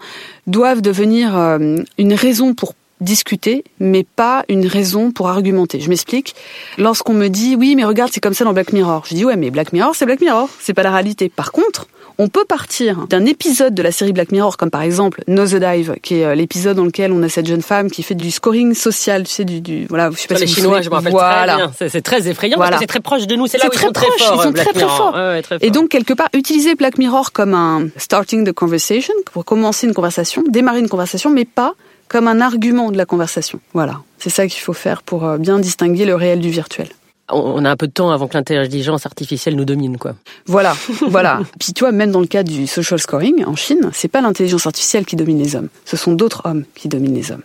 doivent 0.47 0.81
devenir 0.81 1.37
euh, 1.37 1.77
une 1.97 2.13
raison 2.13 2.53
pour 2.53 2.73
discuter, 2.99 3.63
mais 3.79 4.03
pas 4.03 4.43
une 4.47 4.67
raison 4.67 5.11
pour 5.11 5.29
argumenter. 5.29 5.79
Je 5.79 5.89
m'explique. 5.89 6.35
Lorsqu'on 6.77 7.13
me 7.13 7.29
dit 7.29 7.55
oui, 7.55 7.75
mais 7.75 7.83
regarde, 7.83 8.11
c'est 8.13 8.19
comme 8.19 8.33
ça 8.33 8.43
dans 8.43 8.53
Black 8.53 8.73
Mirror, 8.73 9.05
je 9.07 9.15
dis 9.15 9.25
ouais, 9.25 9.37
mais 9.37 9.49
Black 9.49 9.73
Mirror, 9.73 9.95
c'est 9.95 10.05
Black 10.05 10.21
Mirror, 10.21 10.49
c'est 10.59 10.73
pas 10.73 10.83
la 10.83 10.91
réalité. 10.91 11.29
Par 11.29 11.51
contre, 11.51 11.87
on 12.17 12.27
peut 12.27 12.45
partir 12.45 13.07
d'un 13.07 13.25
épisode 13.25 13.73
de 13.73 13.81
la 13.81 13.91
série 13.91 14.13
Black 14.13 14.31
Mirror, 14.31 14.57
comme 14.57 14.69
par 14.69 14.81
exemple 14.81 15.23
Nosedive, 15.27 15.95
qui 16.01 16.15
est 16.15 16.25
euh, 16.25 16.35
l'épisode 16.35 16.77
dans 16.77 16.85
lequel 16.85 17.11
on 17.11 17.21
a 17.23 17.29
cette 17.29 17.47
jeune 17.47 17.61
femme 17.61 17.89
qui 17.89 18.03
fait 18.03 18.15
du 18.15 18.31
scoring 18.31 18.73
social, 18.73 19.23
tu 19.23 19.31
sais, 19.31 19.45
du, 19.45 19.61
du 19.61 19.85
voilà, 19.87 20.09
je 20.11 20.17
sais 20.17 20.27
pas 20.27 20.35
si 20.35 20.41
les 20.41 20.47
Chinois, 20.47 20.81
je 20.81 20.89
me 20.89 20.95
rappelle 20.95 21.11
voilà. 21.11 21.53
très 21.53 21.67
bien. 21.67 21.89
C'est 21.89 22.01
très 22.01 22.27
effrayant 22.27 22.57
parce 22.57 22.71
que 22.71 22.79
c'est 22.79 22.87
très 22.87 22.99
proche 22.99 23.27
de 23.27 23.35
nous. 23.35 23.47
C'est 23.47 23.57
là 23.57 23.65
où 23.67 23.73
ils 23.73 23.79
sont 23.79 23.91
très 23.91 24.07
forts. 24.17 24.35
Ils 24.37 24.43
sont 24.43 24.53
très 24.53 24.73
très 24.73 24.87
forts. 24.87 25.17
Et 25.61 25.71
donc 25.71 25.89
quelque 25.89 26.13
part, 26.13 26.29
utiliser 26.33 26.75
Black 26.75 26.97
Mirror 26.97 27.31
comme 27.31 27.53
un 27.53 27.87
starting 27.97 28.45
the 28.45 28.53
conversation 28.53 29.13
pour 29.31 29.45
commencer 29.45 29.87
une 29.87 29.93
conversation, 29.93 30.43
démarrer 30.47 30.79
une 30.79 30.89
conversation, 30.89 31.29
mais 31.29 31.45
pas 31.45 31.73
comme 32.07 32.27
un 32.27 32.41
argument 32.41 32.91
de 32.91 32.97
la 32.97 33.05
conversation. 33.05 33.59
Voilà, 33.73 34.01
c'est 34.17 34.29
ça 34.29 34.45
qu'il 34.47 34.59
faut 34.59 34.73
faire 34.73 35.01
pour 35.01 35.25
euh, 35.25 35.37
bien 35.37 35.59
distinguer 35.59 36.03
le 36.03 36.15
réel 36.15 36.41
du 36.41 36.49
virtuel. 36.49 36.89
On 37.31 37.63
a 37.65 37.69
un 37.69 37.75
peu 37.75 37.87
de 37.87 37.91
temps 37.91 38.11
avant 38.11 38.27
que 38.27 38.37
l'intelligence 38.37 39.05
artificielle 39.05 39.55
nous 39.55 39.65
domine, 39.65 39.97
quoi. 39.97 40.15
Voilà, 40.45 40.75
voilà. 41.07 41.41
Puis 41.59 41.73
tu 41.73 41.81
vois, 41.81 41.91
même 41.91 42.11
dans 42.11 42.21
le 42.21 42.27
cas 42.27 42.43
du 42.43 42.67
social 42.67 42.99
scoring 42.99 43.45
en 43.45 43.55
Chine, 43.55 43.89
c'est 43.93 44.07
pas 44.07 44.21
l'intelligence 44.21 44.65
artificielle 44.65 45.05
qui 45.05 45.15
domine 45.15 45.39
les 45.39 45.55
hommes, 45.55 45.69
ce 45.85 45.97
sont 45.97 46.13
d'autres 46.13 46.41
hommes 46.45 46.63
qui 46.75 46.87
dominent 46.87 47.15
les 47.15 47.31
hommes. 47.31 47.43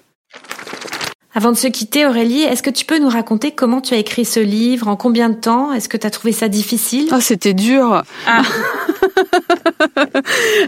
Avant 1.37 1.53
de 1.53 1.57
se 1.59 1.67
quitter, 1.67 2.07
Aurélie, 2.07 2.45
est-ce 2.45 2.63
que 2.63 2.71
tu 2.71 2.87
peux 2.87 2.99
nous 2.99 3.11
raconter 3.11 3.51
comment 3.51 3.83
tu 3.83 3.93
as 3.93 3.99
écrit 3.99 4.25
ce 4.25 4.41
livre, 4.41 4.89
en 4.89 4.97
combien 4.97 5.29
de 5.29 5.35
temps? 5.35 5.71
Est-ce 5.71 5.87
que 5.87 5.99
tu 5.99 6.07
as 6.07 6.11
trouvé 6.11 6.33
ça 6.33 6.49
difficile? 6.49 7.09
Ah, 7.11 7.21
c'était 7.21 7.53
dur. 7.53 8.05
Ah. 8.27 8.41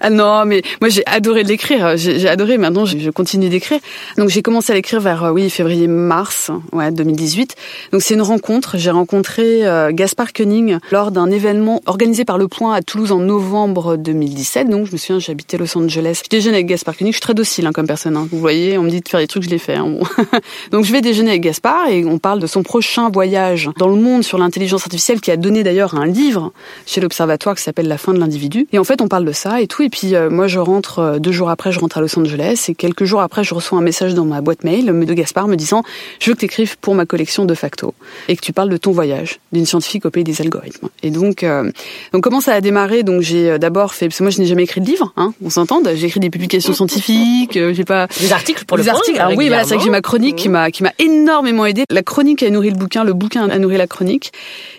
ah 0.02 0.10
non, 0.10 0.44
mais 0.44 0.60
moi 0.82 0.90
j'ai 0.90 1.06
adoré 1.06 1.42
l'écrire. 1.42 1.96
J'ai 1.96 2.28
adoré. 2.28 2.58
Maintenant, 2.58 2.84
je 2.84 3.08
continue 3.08 3.48
d'écrire. 3.48 3.78
Donc 4.18 4.28
j'ai 4.28 4.42
commencé 4.42 4.70
à 4.70 4.74
l'écrire 4.74 5.00
vers 5.00 5.24
euh, 5.24 5.30
oui 5.30 5.48
février-mars, 5.48 6.50
ouais 6.72 6.90
2018. 6.90 7.54
Donc 7.92 8.02
c'est 8.02 8.12
une 8.12 8.22
rencontre. 8.22 8.76
J'ai 8.76 8.90
rencontré 8.90 9.66
euh, 9.66 9.90
Gaspard 9.90 10.34
Koenig 10.34 10.76
lors 10.90 11.12
d'un 11.12 11.30
événement 11.30 11.80
organisé 11.86 12.26
par 12.26 12.36
Le 12.36 12.46
Point 12.46 12.74
à 12.74 12.82
Toulouse 12.82 13.12
en 13.12 13.20
novembre 13.20 13.96
2017. 13.96 14.68
Donc 14.68 14.86
je 14.86 14.92
me 14.92 14.98
souviens, 14.98 15.18
j'habitais 15.18 15.56
Los 15.56 15.78
Angeles. 15.78 16.20
Je 16.24 16.28
déjeunais 16.28 16.56
avec 16.56 16.66
Gaspard 16.66 16.94
Koenig. 16.94 17.12
Je 17.12 17.16
suis 17.16 17.22
très 17.22 17.34
docile 17.34 17.66
hein, 17.66 17.72
comme 17.72 17.86
personne. 17.86 18.18
Hein. 18.18 18.28
Vous 18.30 18.38
voyez, 18.38 18.76
on 18.76 18.82
me 18.82 18.90
dit 18.90 19.00
de 19.00 19.08
faire 19.08 19.20
des 19.20 19.28
trucs, 19.28 19.44
je 19.44 19.50
les 19.50 19.58
fais. 19.58 19.76
Hein. 19.76 19.94
Donc 20.70 20.84
je 20.84 20.92
vais 20.92 21.00
déjeuner 21.00 21.30
avec 21.30 21.42
Gaspard 21.42 21.88
et 21.88 22.04
on 22.04 22.18
parle 22.18 22.40
de 22.40 22.46
son 22.46 22.62
prochain 22.62 23.10
voyage 23.10 23.70
dans 23.78 23.88
le 23.88 23.96
monde 23.96 24.22
sur 24.22 24.38
l'intelligence 24.38 24.82
artificielle 24.82 25.20
qui 25.20 25.30
a 25.30 25.36
donné 25.36 25.62
d'ailleurs 25.62 25.94
un 25.94 26.06
livre 26.06 26.52
chez 26.86 27.00
l'Observatoire 27.00 27.54
qui 27.56 27.62
s'appelle 27.62 27.88
La 27.88 27.98
fin 27.98 28.12
de 28.12 28.18
l'individu. 28.18 28.66
Et 28.72 28.78
en 28.78 28.84
fait, 28.84 29.00
on 29.00 29.08
parle 29.08 29.24
de 29.24 29.32
ça 29.32 29.60
et 29.60 29.66
tout. 29.66 29.82
Et 29.82 29.88
puis 29.88 30.14
euh, 30.14 30.30
moi, 30.30 30.46
je 30.46 30.58
rentre 30.58 30.98
euh, 30.98 31.18
deux 31.18 31.32
jours 31.32 31.50
après, 31.50 31.72
je 31.72 31.80
rentre 31.80 31.98
à 31.98 32.00
Los 32.00 32.18
Angeles 32.18 32.66
et 32.68 32.74
quelques 32.74 33.04
jours 33.04 33.20
après, 33.20 33.44
je 33.44 33.54
reçois 33.54 33.78
un 33.78 33.82
message 33.82 34.14
dans 34.14 34.24
ma 34.24 34.40
boîte 34.40 34.64
mail 34.64 34.86
de 34.86 35.14
Gaspard 35.14 35.48
me 35.48 35.56
disant 35.56 35.82
je 36.20 36.30
veux 36.30 36.34
que 36.34 36.40
tu 36.40 36.46
écrives 36.46 36.78
pour 36.78 36.94
ma 36.94 37.06
collection 37.06 37.44
de 37.44 37.54
facto 37.54 37.94
et 38.28 38.36
que 38.36 38.40
tu 38.40 38.52
parles 38.52 38.68
de 38.68 38.76
ton 38.76 38.92
voyage 38.92 39.40
d'une 39.52 39.66
scientifique 39.66 40.04
au 40.06 40.10
pays 40.10 40.24
des 40.24 40.40
algorithmes. 40.40 40.88
Et 41.02 41.10
donc, 41.10 41.42
euh, 41.42 41.70
donc 42.12 42.22
comment 42.22 42.40
ça 42.40 42.54
a 42.54 42.60
démarré? 42.60 43.02
Donc 43.02 43.22
j'ai 43.22 43.58
d'abord 43.58 43.94
fait 43.94 44.08
parce 44.08 44.18
que 44.18 44.24
moi 44.24 44.30
je 44.30 44.38
n'ai 44.38 44.46
jamais 44.46 44.64
écrit 44.64 44.80
de 44.80 44.86
livre, 44.86 45.12
hein, 45.16 45.32
on 45.42 45.50
s'entend. 45.50 45.80
J'ai 45.94 46.06
écrit 46.06 46.20
des 46.20 46.30
publications 46.30 46.72
scientifiques, 46.72 47.52
j'ai 47.54 47.84
pas 47.84 48.06
des 48.20 48.32
articles 48.32 48.64
pour 48.64 48.76
des 48.76 48.84
le 48.84 48.90
articles. 48.90 49.18
Alors 49.18 49.36
oui, 49.36 49.48
voilà, 49.48 49.64
c'est 49.64 49.76
que 49.76 49.82
j'ai 49.82 49.90
ma 49.90 50.00
chronique 50.00 50.37
qui 50.38 50.48
m'a 50.48 50.70
qui 50.70 50.82
m'a 50.82 50.92
énormément 50.98 51.66
aidé. 51.66 51.84
La 51.90 52.02
chronique 52.02 52.42
a 52.42 52.50
nourri 52.50 52.70
le 52.70 52.76
bouquin, 52.76 53.04
le 53.04 53.12
bouquin 53.12 53.48
a 53.48 53.58
nourri 53.58 53.76
la 53.76 53.86
chronique. 53.86 54.32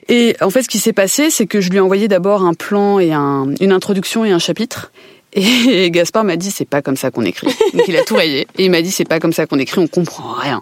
Et 0.07 0.35
en 0.41 0.49
fait, 0.49 0.63
ce 0.63 0.69
qui 0.69 0.79
s'est 0.79 0.93
passé, 0.93 1.29
c'est 1.29 1.45
que 1.45 1.61
je 1.61 1.69
lui 1.69 1.77
ai 1.77 1.81
envoyé 1.81 2.07
d'abord 2.07 2.43
un 2.43 2.53
plan 2.53 2.99
et 2.99 3.13
un, 3.13 3.47
une 3.59 3.71
introduction 3.71 4.25
et 4.25 4.31
un 4.31 4.39
chapitre. 4.39 4.91
Et 5.33 5.91
Gaspard 5.91 6.23
m'a 6.23 6.35
dit 6.35 6.51
c'est 6.51 6.67
pas 6.67 6.81
comme 6.81 6.97
ça 6.97 7.11
qu'on 7.11 7.23
écrit. 7.23 7.47
Donc 7.73 7.87
il 7.87 7.95
a 7.95 8.03
tout 8.03 8.15
rayé 8.15 8.47
et 8.57 8.65
il 8.65 8.71
m'a 8.71 8.81
dit 8.81 8.91
c'est 8.91 9.07
pas 9.07 9.19
comme 9.19 9.33
ça 9.33 9.45
qu'on 9.45 9.59
écrit, 9.59 9.79
on 9.79 9.87
comprend 9.87 10.33
rien. 10.33 10.61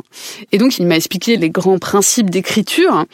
Et 0.51 0.57
donc 0.57 0.77
il 0.77 0.85
m'a 0.85 0.95
expliqué 0.95 1.37
les 1.37 1.49
grands 1.49 1.79
principes 1.79 2.29
d'écriture. 2.29 3.05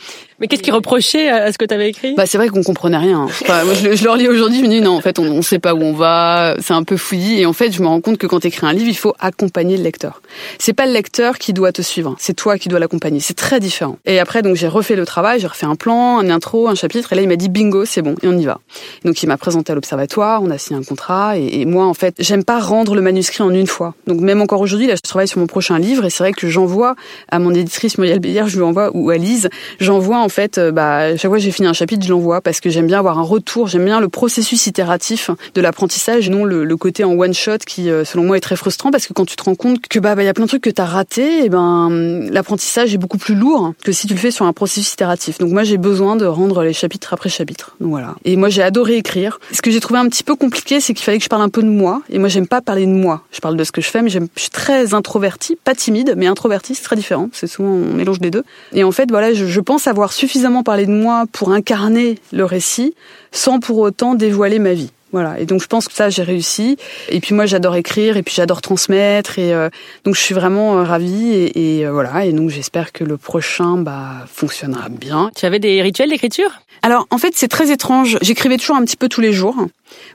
Mais 0.43 0.49
qu'est-ce 0.49 0.61
qu'il 0.61 0.73
reprochait 0.73 1.29
à 1.29 1.53
ce 1.53 1.57
que 1.57 1.63
tu 1.63 1.73
avais 1.73 1.87
écrit? 1.87 2.15
Bah 2.15 2.25
c'est 2.25 2.37
vrai 2.37 2.49
qu'on 2.49 2.63
comprenait 2.63 2.97
rien. 2.97 3.27
Enfin, 3.43 3.63
moi, 3.63 3.73
je, 3.73 3.95
je, 3.95 4.03
le 4.03 4.09
relis 4.09 4.27
aujourd'hui, 4.27 4.59
je 4.59 4.63
me 4.63 4.69
dis 4.69 4.81
non, 4.81 4.91
en 4.97 4.99
fait 4.99 5.17
on, 5.17 5.23
on 5.23 5.41
sait 5.41 5.57
pas 5.57 5.73
où 5.73 5.81
on 5.81 5.93
va, 5.93 6.55
c'est 6.59 6.73
un 6.73 6.83
peu 6.83 6.97
fouillis 6.97 7.39
et 7.39 7.45
en 7.45 7.53
fait 7.53 7.71
je 7.71 7.81
me 7.81 7.87
rends 7.87 8.01
compte 8.01 8.17
que 8.17 8.27
quand 8.27 8.41
tu 8.41 8.47
écris 8.47 8.67
un 8.67 8.73
livre, 8.73 8.89
il 8.89 8.97
faut 8.97 9.13
accompagner 9.21 9.77
le 9.77 9.83
lecteur. 9.83 10.21
C'est 10.59 10.73
pas 10.73 10.85
le 10.85 10.91
lecteur 10.91 11.37
qui 11.37 11.53
doit 11.53 11.71
te 11.71 11.81
suivre, 11.81 12.17
c'est 12.19 12.33
toi 12.33 12.57
qui 12.57 12.67
dois 12.67 12.79
l'accompagner. 12.79 13.21
C'est 13.21 13.35
très 13.35 13.61
différent. 13.61 13.99
Et 14.05 14.19
après 14.19 14.41
donc 14.41 14.57
j'ai 14.57 14.67
refait 14.67 14.97
le 14.97 15.05
travail, 15.05 15.39
j'ai 15.39 15.47
refait 15.47 15.65
un 15.65 15.75
plan, 15.75 16.19
un 16.19 16.29
intro, 16.29 16.67
un 16.67 16.75
chapitre 16.75 17.13
et 17.13 17.15
là 17.15 17.21
il 17.21 17.29
m'a 17.29 17.37
dit 17.37 17.47
bingo, 17.47 17.85
c'est 17.85 18.01
bon 18.01 18.15
et 18.21 18.27
on 18.27 18.37
y 18.37 18.43
va. 18.43 18.59
Donc 19.05 19.23
il 19.23 19.27
m'a 19.27 19.37
présenté 19.37 19.71
à 19.71 19.75
l'observatoire, 19.75 20.43
on 20.43 20.51
a 20.51 20.57
signé 20.57 20.77
un 20.77 20.83
contrat 20.83 21.37
et, 21.37 21.61
et 21.61 21.65
moi 21.65 21.85
en 21.85 21.93
fait, 21.93 22.15
j'aime 22.19 22.43
pas 22.43 22.59
rendre 22.59 22.95
le 22.95 23.01
manuscrit 23.01 23.43
en 23.43 23.53
une 23.53 23.67
fois. 23.67 23.93
Donc 24.07 24.19
même 24.19 24.41
encore 24.41 24.59
aujourd'hui, 24.59 24.87
là 24.87 24.95
je 24.95 25.01
travaille 25.01 25.29
sur 25.29 25.39
mon 25.39 25.47
prochain 25.47 25.79
livre 25.79 26.03
et 26.03 26.09
c'est 26.09 26.23
vrai 26.23 26.33
que 26.33 26.49
j'envoie 26.49 26.95
à 27.29 27.39
mon 27.39 27.53
éditrice 27.53 27.97
Muriel 27.97 28.19
Bélière, 28.19 28.49
je 28.49 28.57
lui 28.57 28.63
envoie 28.63 28.91
ou 28.93 29.09
à 29.09 29.15
Lise, 29.15 29.49
j'envoie 29.79 30.17
en 30.17 30.29
fait 30.33 30.59
bah 30.59 31.15
chaque 31.15 31.29
fois 31.29 31.37
que 31.37 31.43
j'ai 31.43 31.51
fini 31.51 31.67
un 31.67 31.73
chapitre, 31.73 32.03
je 32.03 32.09
l'envoie 32.09 32.41
parce 32.41 32.59
que 32.59 32.69
j'aime 32.69 32.87
bien 32.87 32.99
avoir 32.99 33.19
un 33.19 33.23
retour, 33.23 33.67
j'aime 33.67 33.85
bien 33.85 33.99
le 33.99 34.09
processus 34.09 34.67
itératif 34.67 35.29
de 35.53 35.61
l'apprentissage, 35.61 36.29
non 36.29 36.43
le, 36.43 36.73
côté 36.77 37.03
en 37.03 37.13
one 37.13 37.33
shot 37.33 37.59
qui, 37.65 37.89
euh, 37.89 38.03
selon 38.03 38.23
moi, 38.23 38.37
est 38.37 38.41
très 38.41 38.55
frustrant 38.55 38.91
parce 38.91 39.07
que 39.07 39.13
quand 39.13 39.25
tu 39.25 39.35
te 39.35 39.43
rends 39.43 39.55
compte 39.55 39.87
que 39.87 39.99
bah 39.99 40.13
il 40.13 40.15
bah, 40.15 40.23
y 40.23 40.27
a 40.27 40.33
plein 40.33 40.45
de 40.45 40.49
trucs 40.49 40.63
que 40.63 40.69
t'as 40.69 40.85
raté, 40.85 41.45
et 41.45 41.49
ben 41.49 42.27
l'apprentissage 42.31 42.93
est 42.93 42.97
beaucoup 42.97 43.17
plus 43.17 43.35
lourd 43.35 43.73
que 43.83 43.91
si 43.91 44.07
tu 44.07 44.13
le 44.13 44.19
fais 44.19 44.31
sur 44.31 44.45
un 44.45 44.53
processus 44.53 44.93
itératif. 44.93 45.37
Donc 45.37 45.51
moi 45.51 45.63
j'ai 45.63 45.77
besoin 45.77 46.15
de 46.15 46.25
rendre 46.25 46.63
les 46.63 46.73
chapitres 46.73 47.13
après 47.13 47.29
chapitre. 47.29 47.75
Donc 47.79 47.91
voilà. 47.91 48.15
Et 48.25 48.35
moi 48.35 48.49
j'ai 48.49 48.63
adoré 48.63 48.97
écrire. 48.97 49.39
Ce 49.51 49.61
que 49.61 49.71
j'ai 49.71 49.79
trouvé 49.79 49.99
un 49.99 50.07
petit 50.07 50.23
peu 50.23 50.35
compliqué, 50.35 50.79
c'est 50.79 50.93
qu'il 50.93 51.03
fallait 51.03 51.19
que 51.19 51.23
je 51.23 51.29
parle 51.29 51.43
un 51.43 51.49
peu 51.49 51.61
de 51.61 51.69
moi. 51.69 52.01
Et 52.09 52.19
moi 52.19 52.27
j'aime 52.27 52.47
pas 52.47 52.61
parler 52.61 52.85
de 52.85 52.91
moi. 52.91 53.21
Je 53.31 53.39
parle 53.39 53.55
de 53.55 53.63
ce 53.63 53.71
que 53.71 53.81
je 53.81 53.89
fais, 53.89 54.01
mais 54.01 54.09
je 54.09 54.19
suis 54.35 54.49
très 54.49 54.93
introvertie, 54.93 55.55
pas 55.63 55.75
timide, 55.75 56.15
mais 56.17 56.27
introvertie, 56.27 56.75
c'est 56.75 56.83
très 56.83 56.95
différent. 56.95 57.29
C'est 57.33 57.47
souvent 57.47 57.69
on 57.69 57.93
mélange 57.93 58.19
les 58.19 58.31
deux. 58.31 58.43
Et 58.73 58.83
en 58.83 58.91
fait 58.91 59.09
voilà, 59.11 59.33
je, 59.33 59.45
je 59.45 59.59
pense 59.59 59.87
avoir 59.87 60.11
suffisamment 60.23 60.63
parlé 60.63 60.85
de 60.85 60.91
moi 60.91 61.25
pour 61.33 61.51
incarner 61.51 62.17
le 62.31 62.45
récit 62.45 62.95
sans 63.33 63.59
pour 63.59 63.79
autant 63.79 64.15
dévoiler 64.15 64.57
ma 64.57 64.71
vie. 64.71 64.91
Voilà. 65.11 65.37
Et 65.37 65.45
donc 65.45 65.61
je 65.61 65.67
pense 65.67 65.89
que 65.89 65.93
ça 65.93 66.09
j'ai 66.09 66.23
réussi. 66.23 66.77
Et 67.09 67.19
puis 67.19 67.35
moi 67.35 67.45
j'adore 67.45 67.75
écrire 67.75 68.15
et 68.15 68.23
puis 68.23 68.33
j'adore 68.33 68.61
transmettre 68.61 69.37
et 69.37 69.53
euh, 69.53 69.69
donc 70.05 70.15
je 70.15 70.21
suis 70.21 70.33
vraiment 70.33 70.79
euh, 70.79 70.83
ravie 70.83 71.33
et, 71.33 71.79
et 71.79 71.85
euh, 71.85 71.91
voilà. 71.91 72.25
Et 72.25 72.31
donc 72.31 72.51
j'espère 72.51 72.93
que 72.93 73.03
le 73.03 73.17
prochain 73.17 73.75
bah 73.75 74.25
fonctionnera 74.31 74.87
bien. 74.87 75.29
Tu 75.35 75.45
avais 75.45 75.59
des 75.59 75.81
rituels 75.81 76.09
d'écriture? 76.09 76.61
Alors 76.83 77.05
en 77.11 77.17
fait 77.17 77.33
c'est 77.35 77.49
très 77.49 77.69
étrange. 77.69 78.17
J'écrivais 78.21 78.57
toujours 78.57 78.77
un 78.77 78.85
petit 78.85 78.97
peu 78.97 79.09
tous 79.09 79.21
les 79.21 79.33
jours. 79.33 79.57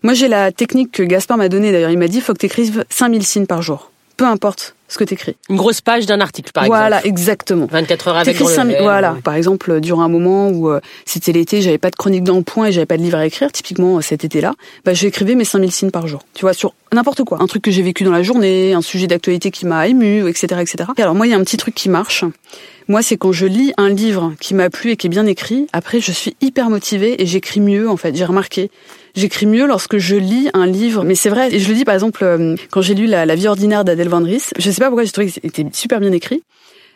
Moi 0.02 0.14
j'ai 0.14 0.28
la 0.28 0.52
technique 0.52 0.90
que 0.90 1.02
Gaspard 1.02 1.36
m'a 1.36 1.50
donnée 1.50 1.70
d'ailleurs. 1.70 1.90
Il 1.90 1.98
m'a 1.98 2.08
dit 2.08 2.22
faut 2.22 2.32
que 2.32 2.38
tu 2.38 2.46
écrives 2.46 2.86
5000 2.88 3.26
signes 3.26 3.46
par 3.46 3.60
jour. 3.60 3.90
Peu 4.18 4.26
importe 4.26 4.74
ce 4.88 4.98
que 4.98 5.04
t'écris. 5.04 5.37
Une 5.48 5.57
grosse 5.57 5.81
page 5.81 6.07
d'un 6.07 6.20
article, 6.20 6.50
par 6.52 6.66
voilà, 6.66 6.87
exemple. 6.87 7.02
Voilà, 7.02 7.09
exactement. 7.09 7.66
24 7.70 8.09
heures 8.09 8.16
avec 8.16 8.38
dans 8.38 8.64
le 8.64 8.83
Voilà. 8.83 9.16
Par 9.22 9.35
exemple, 9.35 9.81
durant 9.81 10.02
un 10.02 10.09
moment 10.09 10.48
où 10.48 10.70
euh, 10.70 10.81
c'était 11.04 11.33
l'été, 11.33 11.62
j'avais 11.62 11.78
pas 11.78 11.90
de 11.90 11.96
chronique 11.96 12.24
dans 12.24 12.37
le 12.37 12.42
point 12.42 12.66
et 12.66 12.72
j'avais 12.72 12.87
pas 12.87 12.96
de 12.96 13.02
livre 13.02 13.16
à 13.16 13.24
écrire, 13.24 13.52
typiquement 13.52 14.00
cet 14.00 14.24
été-là, 14.24 14.54
bah, 14.85 14.92
j'écrivais 14.92 15.37
mes 15.37 15.44
5000 15.44 15.70
signes 15.70 15.90
par 15.90 16.09
jour. 16.09 16.24
Tu 16.35 16.40
vois, 16.40 16.52
sur 16.52 16.74
n'importe 16.92 17.22
quoi. 17.22 17.40
Un 17.40 17.46
truc 17.46 17.62
que 17.62 17.70
j'ai 17.70 17.83
vécu 17.83 18.02
dans 18.02 18.11
la 18.11 18.24
journée, 18.24 18.72
un 18.72 18.83
sujet 18.83 19.07
d'actualité 19.07 19.50
qui 19.50 19.66
m'a 19.66 19.87
ému, 19.87 20.28
etc., 20.28 20.46
etc. 20.61 20.90
Et 20.96 21.02
alors 21.02 21.14
moi, 21.14 21.26
il 21.26 21.31
y 21.31 21.35
a 21.35 21.37
un 21.37 21.44
petit 21.44 21.59
truc 21.59 21.74
qui 21.74 21.88
marche. 21.88 22.24
Moi, 22.90 23.03
c'est 23.03 23.18
quand 23.18 23.33
je 23.33 23.44
lis 23.44 23.74
un 23.77 23.90
livre 23.90 24.33
qui 24.40 24.55
m'a 24.55 24.70
plu 24.70 24.92
et 24.92 24.96
qui 24.96 25.09
est 25.09 25.11
bien 25.11 25.27
écrit, 25.27 25.66
après, 25.74 26.01
je 26.01 26.11
suis 26.11 26.35
hyper 26.40 26.70
motivée 26.70 27.22
et 27.22 27.27
j'écris 27.27 27.61
mieux, 27.61 27.88
en 27.88 27.98
fait. 27.98 28.16
J'ai 28.16 28.24
remarqué. 28.24 28.70
J'écris 29.14 29.44
mieux 29.44 29.66
lorsque 29.66 29.98
je 29.98 30.16
lis 30.16 30.48
un 30.55 30.66
livre. 30.66 31.05
Mais 31.05 31.14
c'est 31.14 31.29
vrai, 31.29 31.53
et 31.55 31.59
je 31.59 31.68
le 31.68 31.74
dis 31.74 31.85
par 31.85 31.92
exemple, 31.94 32.57
quand 32.70 32.81
j'ai 32.81 32.94
lu 32.94 33.07
La, 33.07 33.35
vie 33.35 33.46
ordinaire 33.46 33.85
d'Adèle 33.85 34.09
Van 34.09 34.22
Ries, 34.22 34.42
je 34.59 34.70
sais 34.70 34.81
pas 34.81 34.87
pourquoi 34.87 35.05
j'ai 35.05 35.11
trouvé 35.11 35.27
que 35.27 35.35
c'était 35.35 35.66
super 35.72 36.01
bien 36.01 36.12
écrit. 36.12 36.42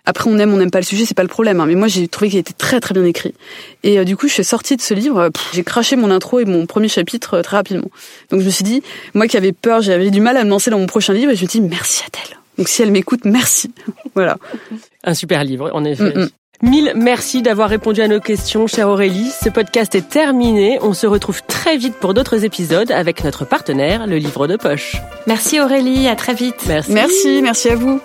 Après, 0.05 0.29
on 0.29 0.39
aime, 0.39 0.53
on 0.53 0.57
n'aime 0.57 0.71
pas 0.71 0.81
le 0.81 0.85
sujet, 0.85 1.05
c'est 1.05 1.15
pas 1.15 1.23
le 1.23 1.29
problème. 1.29 1.61
Hein. 1.61 1.67
Mais 1.67 1.75
moi, 1.75 1.89
j'ai 1.89 2.09
trouvé 2.09 2.31
qu'il 2.31 2.39
était 2.39 2.55
très 2.55 2.81
très 2.81 2.95
bien 2.95 3.05
écrit. 3.05 3.35
Et 3.83 3.99
euh, 3.99 4.05
du 4.05 4.17
coup, 4.17 4.29
je 4.29 4.33
suis 4.33 4.45
sortie 4.45 4.77
de 4.77 4.83
ce 4.83 4.95
livre, 4.95 5.31
j'ai 5.53 5.63
craché 5.63 5.95
mon 5.97 6.11
intro 6.11 6.41
et 6.41 6.45
mon 6.45 6.65
premier 6.67 6.89
chapitre 6.89 7.35
euh, 7.35 7.43
très 7.43 7.57
rapidement. 7.57 7.91
Donc 8.31 8.41
je 8.41 8.47
me 8.47 8.51
suis 8.51 8.65
dit, 8.65 8.83
moi 9.15 9.29
qui 9.29 9.37
avais 9.37 9.53
peur, 9.53 9.81
j'avais 9.81 10.11
du 10.11 10.21
mal 10.21 10.37
à 10.39 10.45
me 10.45 10.51
lancer 10.51 10.71
dans 10.71 10.79
mon 10.79 10.87
prochain 10.87 11.13
livre, 11.13 11.31
et 11.31 11.37
je 11.37 11.45
me 11.45 11.49
suis 11.49 11.61
dit, 11.61 11.69
merci 11.69 12.03
Adèle. 12.07 12.42
Donc 12.59 12.69
si 12.69 12.83
elle 12.83 12.93
m'écoute, 12.93 13.25
merci. 13.25 13.73
voilà. 14.15 14.37
Un 15.05 15.15
super 15.15 15.45
livre, 15.45 15.71
en 15.73 15.85
effet. 15.85 16.15
Mm 16.15 16.23
-mm. 16.25 16.29
Mille 16.62 16.93
merci 16.95 17.43
d'avoir 17.43 17.69
répondu 17.69 18.03
à 18.03 18.09
nos 18.09 18.21
questions, 18.21 18.69
chère 18.69 18.88
Aurélie. 18.88 19.31
Ce 19.43 19.49
podcast 19.49 19.97
est 19.97 20.09
terminé. 20.09 20.79
On 20.81 20.95
se 20.95 21.09
retrouve 21.09 21.43
très 21.43 21.77
vite 21.77 21.95
pour 21.95 22.15
d'autres 22.15 22.45
épisodes 22.45 22.93
avec 22.93 23.25
notre 23.25 23.45
partenaire, 23.45 24.07
le 24.07 24.17
livre 24.17 24.47
de 24.47 24.57
poche. 24.57 24.97
Merci 25.27 25.61
Aurélie, 25.61 26.07
à 26.07 26.15
très 26.15 26.35
vite. 26.35 26.62
Merci. 26.69 26.93
Merci, 26.93 27.43
merci 27.43 27.69
à 27.69 27.75
vous. 27.75 28.01